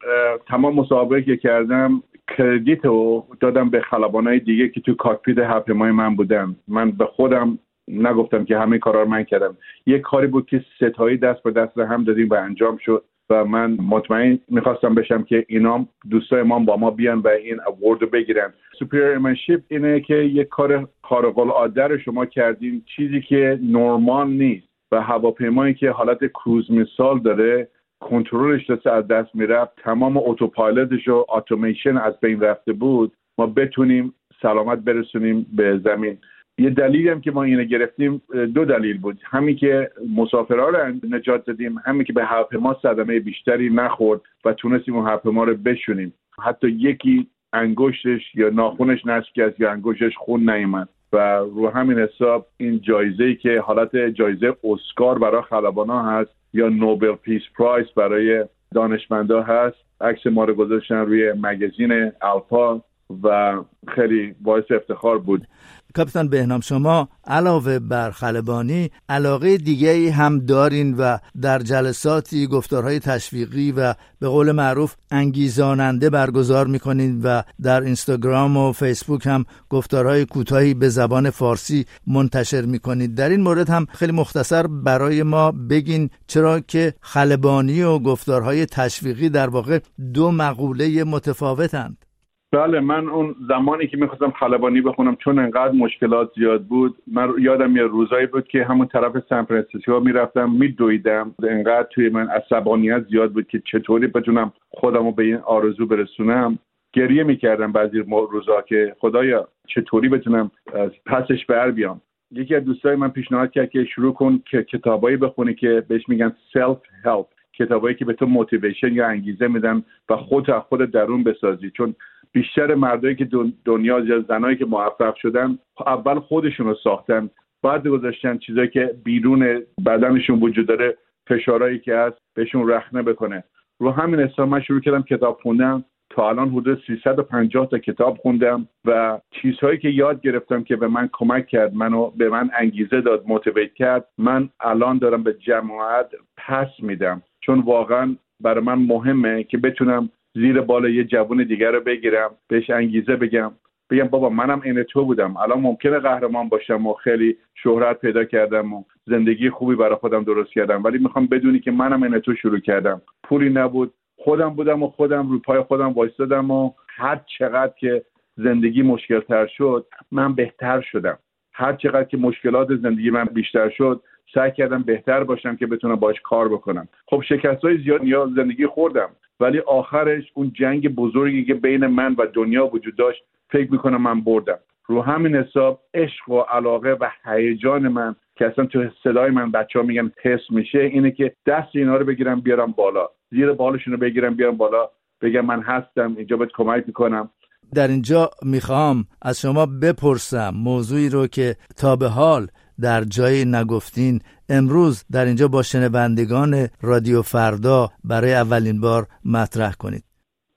تمام 0.48 0.74
مصاحبه 0.74 1.22
که 1.22 1.36
کردم 1.36 2.02
credit 2.36 2.84
رو 2.84 3.26
دادم 3.40 3.70
به 3.70 3.80
خلبانای 3.80 4.38
دیگه 4.38 4.68
که 4.68 4.80
تو 4.80 4.94
cockpit 4.94 5.38
هواپیمای 5.38 5.90
من 5.90 6.16
بودن. 6.16 6.56
من 6.68 6.90
به 6.90 7.04
خودم 7.04 7.58
نگفتم 7.88 8.44
که 8.44 8.58
همه 8.58 8.78
کارا 8.78 9.02
رو 9.02 9.08
من 9.08 9.22
کردم. 9.22 9.56
یک 9.86 10.00
کاری 10.00 10.26
بود 10.26 10.46
که 10.46 10.64
سه 10.76 10.92
تایی 10.92 11.16
دست 11.16 11.42
به 11.42 11.50
دست 11.50 11.78
هم 11.78 12.04
دادیم 12.04 12.28
و 12.28 12.34
انجام 12.34 12.76
شد 12.76 13.04
و 13.30 13.44
من 13.44 13.70
مطمئن 13.72 14.38
می‌خواستم 14.48 14.94
بشم 14.94 15.22
که 15.22 15.44
اینا 15.48 15.86
دوستای 16.10 16.42
ما 16.42 16.58
با 16.58 16.76
ما 16.76 16.90
بیان 16.90 17.18
و 17.18 17.28
این 17.28 17.60
award 17.66 18.02
رو 18.02 18.08
بگیرن. 18.08 18.52
سوپریرمنشیپ 18.78 19.60
اینه 19.68 20.00
که 20.00 20.14
یک 20.14 20.48
کار 20.48 20.88
خارق 21.02 21.38
العاده 21.38 21.86
رو 21.86 21.98
شما 21.98 22.26
کردین. 22.26 22.82
چیزی 22.96 23.20
که 23.20 23.58
نورمال 23.62 24.30
نیست. 24.30 24.67
و 24.92 25.02
هواپیمایی 25.02 25.74
که 25.74 25.90
حالت 25.90 26.26
کروز 26.26 26.70
مثال 26.70 27.18
داره 27.18 27.68
کنترلش 28.00 28.70
دست 28.70 28.86
از 28.86 29.08
دست 29.08 29.34
می‌رفت. 29.34 29.82
تمام 29.82 30.16
اتوپایلوتش 30.16 31.08
و 31.08 31.24
اتوماسیون 31.28 31.96
از 31.98 32.20
بین 32.20 32.40
رفته 32.40 32.72
بود. 32.72 33.12
ما 33.38 33.46
بتونیم 33.46 34.14
سلامت 34.42 34.78
برسونیم 34.78 35.46
به 35.56 35.78
زمین. 35.78 36.18
یه 36.58 36.70
دلیلی 36.70 37.08
هم 37.08 37.20
که 37.20 37.30
ما 37.30 37.42
اینو 37.42 37.64
گرفتیم 37.64 38.22
دو 38.54 38.64
دلیل 38.64 38.98
بود. 38.98 39.20
همین 39.24 39.56
که 39.56 39.90
مسافرها 40.16 40.68
رو 40.68 40.94
نجات 41.10 41.44
دادیم 41.44 41.78
همین 41.84 42.04
که 42.04 42.12
به 42.12 42.24
هواپیما 42.24 42.76
صدمه 42.82 43.20
بیشتری 43.20 43.70
نخورد 43.70 44.20
و 44.44 44.52
تونستیم 44.52 44.96
اون 44.96 45.06
هواپیما 45.06 45.44
رو 45.44 45.54
بشونیم. 45.54 46.14
حتی 46.42 46.68
یکی 46.68 47.26
انگشتش 47.52 48.34
یا 48.34 48.50
ناخونش 48.50 49.06
نشکست 49.06 49.60
یا 49.60 49.70
انگشتش 49.70 50.16
خون 50.16 50.50
نیومد. 50.50 50.88
و 51.12 51.38
رو 51.38 51.68
همین 51.68 51.98
حساب 51.98 52.46
این 52.56 52.80
جایزه 52.80 53.24
ای 53.24 53.34
که 53.34 53.60
حالت 53.60 53.96
جایزه 53.96 54.56
اسکار 54.64 55.18
برای 55.18 55.42
خلبانا 55.42 56.02
هست 56.02 56.30
یا 56.52 56.68
Nobel 56.68 57.12
Peace 57.12 57.42
Prize 57.58 57.86
برای 57.96 58.44
دانشمندا 58.74 59.42
هست 59.42 59.76
عکس 60.00 60.26
ما 60.26 60.44
رو 60.44 60.54
گذاشتن 60.54 60.94
روی 60.94 61.32
magazine 61.32 62.12
ALPA 62.22 62.82
و 63.22 63.56
خیلی 63.88 64.34
باعث 64.40 64.64
افتخار 64.70 65.18
بود. 65.18 65.46
کاپیتان 65.94 66.28
بهنام 66.28 66.60
شما 66.60 67.08
علاوه 67.26 67.78
بر 67.78 68.10
خلبانی 68.10 68.90
علاقه 69.08 69.56
دیگه 69.56 70.12
هم 70.12 70.38
دارین 70.38 70.96
و 70.96 71.18
در 71.40 71.58
جلساتی 71.58 72.46
گفتارهای 72.46 72.98
تشویقی 72.98 73.72
و 73.72 73.94
به 74.18 74.28
قول 74.28 74.52
معروف 74.52 74.94
انگیزاننده 75.10 76.10
برگزار 76.10 76.66
می‌کنین 76.66 77.22
و 77.22 77.42
در 77.62 77.80
اینستاگرام 77.80 78.56
و 78.56 78.72
فیسبوک 78.72 79.26
هم 79.26 79.44
گفتارهای 79.70 80.24
کوتاهی 80.24 80.74
به 80.74 80.88
زبان 80.88 81.30
فارسی 81.30 81.86
منتشر 82.06 82.62
می‌کنید. 82.62 83.14
در 83.14 83.28
این 83.28 83.40
مورد 83.40 83.70
هم 83.70 83.86
خیلی 83.92 84.12
مختصر 84.12 84.66
برای 84.66 85.22
ما 85.22 85.52
بگین 85.52 86.10
چرا 86.26 86.60
که 86.60 86.94
خلبانی 87.00 87.82
و 87.82 87.98
گفتارهای 87.98 88.66
تشویقی 88.66 89.28
در 89.28 89.48
واقع 89.48 89.78
دو 90.14 90.30
مقوله 90.30 91.04
متفاوتند. 91.04 92.07
بله 92.52 92.80
من 92.80 93.08
اون 93.08 93.34
زمانی 93.48 93.86
که 93.86 93.96
می‌خواستم 93.96 94.30
خلبانی 94.30 94.80
بخونم 94.80 95.16
چون 95.16 95.38
انقدر 95.38 95.72
مشکلات 95.72 96.32
زیاد 96.36 96.64
بود 96.64 96.96
من 97.06 97.32
یادم 97.38 97.76
یه 97.76 97.82
روزایی 97.82 98.26
بود 98.26 98.48
که 98.48 98.64
همون 98.64 98.86
طرف 98.86 99.12
سان 99.28 99.44
فرانسیسکو 99.44 100.00
می‌رفتم 100.00 100.50
میدویدم. 100.50 101.34
انقدر 101.42 101.88
توی 101.90 102.08
من 102.08 102.28
عصبانیت 102.28 103.04
زیاد 103.10 103.32
بود 103.32 103.46
که 103.48 103.62
چطوری 103.64 104.06
بتونم 104.06 104.52
خودم 104.70 105.04
رو 105.04 105.12
به 105.12 105.24
این 105.24 105.36
آرزو 105.36 105.86
برسونم. 105.86 106.58
گریه 106.92 107.22
می‌کردم 107.24 107.72
بعضی 107.72 107.98
روزا 107.98 108.62
که 108.62 108.96
خدایا 108.98 109.48
چطوری 109.66 110.08
بتونم 110.08 110.50
از 110.74 110.90
پسش 111.06 111.46
بر 111.46 111.70
بیام. 111.70 112.00
یکی 112.30 112.54
از 112.54 112.64
دوستای 112.64 112.96
من 112.96 113.08
پیشنهاد 113.08 113.50
کرد 113.50 113.70
که 113.70 113.84
شروع 113.84 114.14
کن 114.14 114.42
که 114.50 114.62
کتابایی 114.62 115.16
بخونی 115.16 115.54
که 115.54 115.84
بهش 115.88 116.08
میگن 116.08 116.32
self-help 116.52 117.26
کتابایی 117.52 117.96
که 117.96 118.04
به 118.04 118.12
تو 118.12 118.26
motivation 118.26 118.92
یا 118.92 119.06
انگیزه 119.06 119.48
میدن 119.48 119.82
و 120.08 120.16
خود 120.16 120.50
از 120.50 120.62
خود 120.62 120.80
درون 120.80 121.24
بسازی. 121.24 121.70
چون 121.70 121.94
بیشتر 122.32 122.74
مردایی 122.74 123.14
که 123.14 123.28
دنیا 123.64 124.00
یا 124.00 124.20
زنایی 124.20 124.56
که 124.56 124.64
موفق 124.64 125.14
شدن 125.14 125.58
اول 125.86 126.18
خودشون 126.18 126.66
رو 126.66 126.74
ساختن. 126.74 127.30
بعد 127.62 127.88
گذاشتن 127.88 128.38
چیزایی 128.38 128.68
که 128.68 128.94
بیرون 129.04 129.62
بدنشون 129.86 130.40
وجود 130.40 130.66
داره 130.66 130.96
فشارهایی 131.28 131.78
که 131.78 131.96
هست 131.96 132.16
بهشون 132.34 132.70
رخنه 132.70 133.02
بکنه. 133.02 133.44
رو 133.80 133.90
همین 133.90 134.20
حساب 134.20 134.48
من 134.48 134.60
شروع 134.60 134.80
کردم 134.80 135.02
کتاب 135.02 135.38
خوندم 135.42 135.84
تا 136.10 136.28
الان 136.28 136.48
حدود 136.48 136.82
350 136.86 137.66
تا 137.66 137.78
کتاب 137.78 138.16
خوندم 138.16 138.68
و 138.84 139.20
چیزهایی 139.30 139.78
که 139.78 139.88
یاد 139.88 140.20
گرفتم 140.20 140.62
که 140.64 140.76
به 140.76 140.88
من 140.88 141.08
کمک 141.12 141.46
کرد 141.46 141.74
منو 141.74 142.10
به 142.10 142.28
من 142.28 142.50
انگیزه 142.58 143.00
داد 143.00 143.24
موتیویت 143.26 143.74
کرد 143.74 144.08
من 144.18 144.48
الان 144.60 144.98
دارم 144.98 145.22
به 145.22 145.34
جماعت 145.34 146.10
پس 146.36 146.68
میدم. 146.78 147.22
چون 147.40 147.60
واقعا 147.60 148.16
برای 148.40 148.64
من 148.64 148.74
مهمه 148.74 149.44
که 149.44 149.58
بتونم 149.58 150.10
زیر 150.38 150.60
بال 150.60 150.94
یه 150.94 151.04
جوون 151.04 151.44
دیگر 151.44 151.70
رو 151.70 151.80
بگیرم 151.80 152.30
بهش 152.48 152.70
انگیزه 152.70 153.16
بگم. 153.16 153.52
بگم 153.90 154.04
بابا 154.04 154.28
منم 154.28 154.60
این 154.64 154.82
تو 154.82 155.04
بودم. 155.04 155.36
الان 155.36 155.60
ممکنه 155.60 155.98
قهرمان 155.98 156.48
باشم 156.48 156.86
و 156.86 156.92
خیلی 156.92 157.36
شهرت 157.54 158.00
پیدا 158.00 158.24
کردم 158.24 158.72
و 158.72 158.84
زندگی 159.06 159.50
خوبی 159.50 159.74
برای 159.74 159.96
خودم 159.96 160.24
درست 160.24 160.52
کردم. 160.52 160.84
ولی 160.84 160.98
می‌خوام 160.98 161.26
بدونی 161.26 161.60
که 161.60 161.70
منم 161.70 162.02
این 162.02 162.18
تو 162.18 162.34
شروع 162.34 162.58
کردم. 162.58 163.02
پولی 163.24 163.50
نبود. 163.50 163.94
خودم 164.16 164.48
بودم 164.48 164.82
و 164.82 164.88
خودم 164.88 165.28
روی 165.28 165.38
پای 165.38 165.60
خودم 165.60 165.92
وایستادم 165.92 166.50
و 166.50 166.72
هر 166.88 167.20
چقدر 167.38 167.72
که 167.78 168.04
زندگی 168.36 168.82
مشکل 168.82 169.20
تر 169.20 169.46
شد 169.46 169.86
من 170.12 170.34
بهتر 170.34 170.80
شدم. 170.80 171.18
هر 171.58 171.72
چقدر 171.72 172.04
که 172.04 172.16
مشکلات 172.16 172.68
زندگی 172.74 173.10
من 173.10 173.24
بیشتر 173.24 173.70
شد 173.70 174.00
سعی 174.34 174.50
کردم 174.50 174.82
بهتر 174.82 175.24
باشم 175.24 175.56
که 175.56 175.66
بتونم 175.66 175.96
باش 175.96 176.20
کار 176.20 176.48
بکنم. 176.48 176.88
خب 177.06 177.22
شکست 177.28 177.64
های 177.64 177.78
زیاد 177.78 178.04
یا 178.04 178.30
زندگی 178.36 178.66
خوردم 178.66 179.08
ولی 179.40 179.58
آخرش 179.58 180.24
اون 180.34 180.52
جنگ 180.54 180.94
بزرگی 180.94 181.44
که 181.44 181.54
بین 181.54 181.86
من 181.86 182.14
و 182.18 182.26
دنیا 182.26 182.66
وجود 182.66 182.96
داشت 182.96 183.24
فکر 183.50 183.72
می‌کنم 183.72 184.02
من 184.02 184.20
بردم. 184.20 184.58
رو 184.86 185.02
همین 185.02 185.36
حساب 185.36 185.80
عشق 185.94 186.28
و 186.28 186.40
علاقه 186.40 186.92
و 186.92 187.08
هیجان 187.24 187.88
من 187.88 188.16
که 188.36 188.46
اصلا 188.46 188.64
تو 188.64 188.84
صدای 189.04 189.30
من 189.30 189.50
بچه 189.50 189.78
ها 189.78 189.84
میگن 189.84 190.12
حس 190.22 190.50
میشه 190.50 190.78
اینه 190.78 191.10
که 191.10 191.32
دست 191.46 191.68
اینا 191.72 191.96
رو 191.96 192.04
بگیرم 192.04 192.40
بیارم 192.40 192.72
بالا. 192.72 193.08
زیر 193.30 193.52
بالشون 193.52 193.92
رو 193.92 193.98
بگیرم 193.98 194.34
بیارم 194.34 194.56
بالا. 194.56 194.88
بگم 195.22 195.46
من 195.46 195.62
هستم 195.62 196.14
اینجا 196.16 196.36
بهت 196.36 196.50
کمک 196.54 196.84
می‌کنم. 196.86 197.30
در 197.74 197.88
اینجا 197.88 198.30
می‌خوام 198.42 199.04
از 199.22 199.40
شما 199.40 199.66
بپرسم 199.82 200.50
موضوعی 200.54 201.08
رو 201.08 201.26
که 201.26 201.56
تا 201.76 201.96
به 201.96 202.08
حال 202.08 202.46
در 202.80 203.04
جای 203.04 203.44
نگفتین. 203.44 204.20
امروز 204.48 205.04
در 205.12 205.24
اینجا 205.24 205.48
با 205.48 205.62
شنوندگان 205.62 206.68
رادیو 206.82 207.22
فردا 207.22 207.88
برای 208.04 208.34
اولین 208.34 208.80
بار 208.80 209.06
مطرح 209.24 209.72
کنید. 209.72 210.04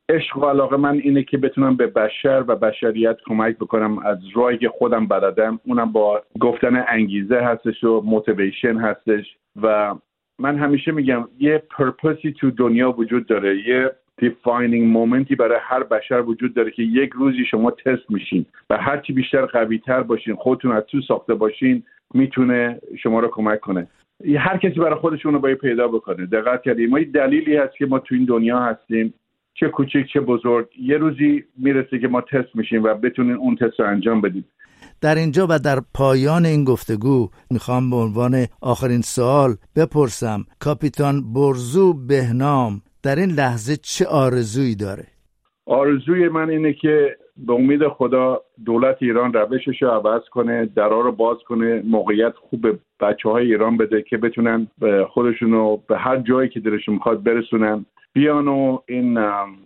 عشق 0.09 0.37
و 0.37 0.45
علاقه 0.45 0.77
من 0.77 0.93
اینه 0.93 1.23
که 1.23 1.37
بتونم 1.37 1.77
به 1.77 1.87
بشر 1.87 2.43
و 2.47 2.55
بشریت 2.55 3.17
کمک 3.25 3.57
بکنم. 3.57 3.99
از 3.99 4.17
راهی 4.35 4.57
که 4.57 4.69
خودم 4.69 5.07
بلدم. 5.07 5.59
اونم 5.65 5.91
با 5.91 6.21
گفتن 6.39 6.83
انگیزه 6.87 7.35
هستش 7.35 7.83
و 7.83 8.01
موتیویشن 8.01 8.77
هستش. 8.77 9.25
و 9.61 9.95
من 10.39 10.57
همیشه 10.57 10.91
میگم 10.91 11.27
یه 11.39 11.63
purpose 11.77 12.26
ی 12.26 12.33
تو 12.39 12.51
دنیا 12.51 12.91
وجود 12.91 13.27
داره. 13.27 13.57
یه 13.67 13.91
defining 14.21 14.87
moment 14.87 15.28
ی 15.28 15.35
برای 15.35 15.57
هر 15.61 15.83
بشر 15.83 16.21
وجود 16.21 16.53
داره 16.53 16.71
که 16.71 16.83
یک 16.83 17.09
روزی 17.13 17.45
شما 17.51 17.71
تست 17.71 18.09
میشین 18.09 18.45
و 18.69 18.77
هرچی 18.77 19.13
بیشتر 19.13 19.45
قوی 19.45 19.77
تر 19.77 20.03
باشین 20.03 20.35
خودتون 20.35 20.71
از 20.71 20.83
تو 20.83 21.01
ساخته 21.07 21.33
باشین 21.33 21.83
می‌تونه 22.13 22.79
شما 23.03 23.19
رو 23.19 23.27
کمک 23.27 23.59
کنه. 23.59 23.87
هر 24.37 24.57
کسی 24.57 24.79
برای 24.79 24.99
خودشون 24.99 25.33
رو 25.33 25.39
باید 25.39 25.57
پیدا 25.57 25.87
بکنه. 25.87 26.25
دقت 26.25 26.61
کردیم. 26.61 26.89
ما 26.89 26.99
دلیلی 27.13 27.55
هست 27.55 27.77
که 27.77 27.85
ما 27.85 27.99
تو 27.99 28.15
این 28.15 28.25
دنیا 28.25 28.59
هستیم. 28.59 29.13
چه 29.53 29.69
کوچک 29.69 30.05
چه 30.13 30.19
بزرگ. 30.19 30.67
یه 30.79 30.97
روزی 30.97 31.43
می‌رسه 31.57 31.99
که 31.99 32.07
ما 32.07 32.21
تست 32.21 32.55
میشیم 32.55 32.83
و 32.83 32.93
بتونین 32.93 33.35
اون 33.35 33.55
تست 33.55 33.79
رو 33.79 33.87
انجام 33.87 34.21
بدیم. 34.21 34.45
در 35.01 35.15
اینجا 35.15 35.47
و 35.49 35.59
در 35.59 35.79
پایان 35.93 36.45
این 36.45 36.63
گفتگو 36.63 37.29
می‌خوام 37.51 37.89
به 37.89 37.95
عنوان 37.95 38.45
آخرین 38.61 39.01
سوال 39.01 39.55
بپرسم. 39.75 40.43
کاپیتان 40.59 41.33
برزو 41.33 41.93
بهنام 41.93 42.81
در 43.03 43.15
این 43.15 43.29
لحظه 43.29 43.75
چه 43.75 44.05
آرزویی 44.07 44.75
داره؟ 44.75 45.03
آرزوی 45.65 46.29
من 46.29 46.49
اینه 46.49 46.73
که 46.73 47.17
به 47.37 47.53
امید 47.53 47.87
خدا 47.87 48.41
دولت 48.65 48.97
ایران 48.99 49.33
روشش 49.33 49.81
رو 49.81 49.89
عوض 49.89 50.21
کنه 50.31 50.65
درا 50.65 51.01
رو 51.01 51.11
باز 51.11 51.37
کنه 51.47 51.81
موقعیت 51.85 52.33
خوب 52.35 52.61
به 52.61 52.79
بچه 52.99 53.29
های 53.29 53.45
ایران 53.45 53.77
بده 53.77 54.01
که 54.01 54.17
بتونن 54.17 54.67
خودشون 55.09 55.51
رو 55.51 55.83
به 55.87 55.97
هر 55.97 56.17
جایی 56.17 56.49
که 56.49 56.59
دلشون 56.59 56.95
می‌خواد 56.95 57.23
برسونن 57.23 57.85
بیان 58.13 58.47
و 58.47 58.79
این 58.87 59.19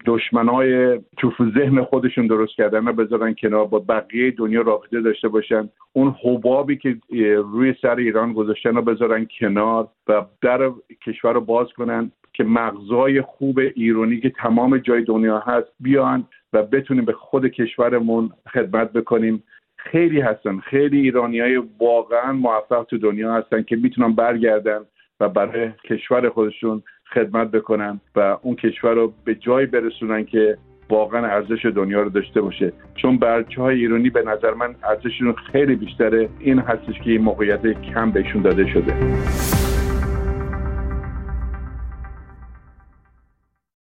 دشمنای 0.06 1.00
توف 1.18 1.34
ذهن 1.58 1.84
خودشون 1.84 2.28
درست 2.28 2.56
کردن 2.56 2.86
رو 2.86 2.94
بذارن 2.94 3.36
کنار 3.42 3.66
با 3.66 3.80
بقیه 3.80 4.32
دنیا 4.32 4.62
رابطه 4.62 5.02
داشته 5.02 5.28
باشن. 5.28 5.70
اون 5.94 6.16
حبابی 6.24 6.78
که 6.78 6.98
روی 7.38 7.76
سر 7.82 7.96
ایران 7.96 8.34
گذاشتن 8.34 8.76
رو 8.76 8.82
بذارن 8.82 9.28
کنار 9.40 9.88
و 10.08 10.26
در 10.42 10.72
کشور 11.06 11.34
رو 11.34 11.42
باز 11.42 11.68
کنن. 11.78 12.12
که 12.38 12.44
مغزای 12.44 13.22
خوب 13.22 13.60
ایرانی 13.60 14.20
که 14.20 14.30
تمام 14.30 14.78
جای 14.78 15.04
دنیا 15.04 15.40
هست 15.40 15.68
بیان 15.80 16.28
و 16.54 16.64
بتونیم 16.64 17.06
به 17.06 17.14
خود 17.14 17.48
کشورمون 17.48 18.30
خدمت 18.54 18.94
بکنیم. 18.94 19.44
خیلی 19.78 20.20
هستن. 20.20 20.60
خیلی 20.60 21.00
ایرانی 21.00 21.40
های 21.40 21.64
واقعا 21.80 22.34
موفق 22.34 22.84
تو 22.84 22.98
دنیا 22.98 23.34
هستن 23.34 23.64
که 23.64 23.76
می‌تونن 23.76 24.14
برگردن 24.14 24.80
و 25.20 25.30
برای 25.30 25.72
کشور 25.90 26.30
خودشون 26.30 26.84
خدمت 27.14 27.52
بکنن 27.52 28.00
و 28.16 28.38
اون 28.42 28.56
کشور 28.56 28.94
رو 28.94 29.14
به 29.26 29.36
جای 29.36 29.66
برسونن 29.66 30.26
که 30.26 30.58
واقعا 30.90 31.26
ارزش 31.26 31.66
دنیا 31.66 32.02
رو 32.02 32.10
داشته 32.10 32.42
باشه. 32.42 32.74
چون 32.96 33.18
برچه 33.18 33.62
های 33.62 33.80
ایرانی 33.80 34.10
به 34.10 34.24
نظر 34.24 34.54
من 34.54 34.76
ارزششون 34.84 35.34
خیلی 35.52 35.76
بیشتره. 35.76 36.30
این 36.40 36.60
هستش 36.60 37.00
که 37.00 37.12
این 37.12 37.22
موقعیت 37.22 37.82
کم 37.82 38.12
بهشون 38.12 38.42
داده 38.42 38.68
شده. 38.68 38.94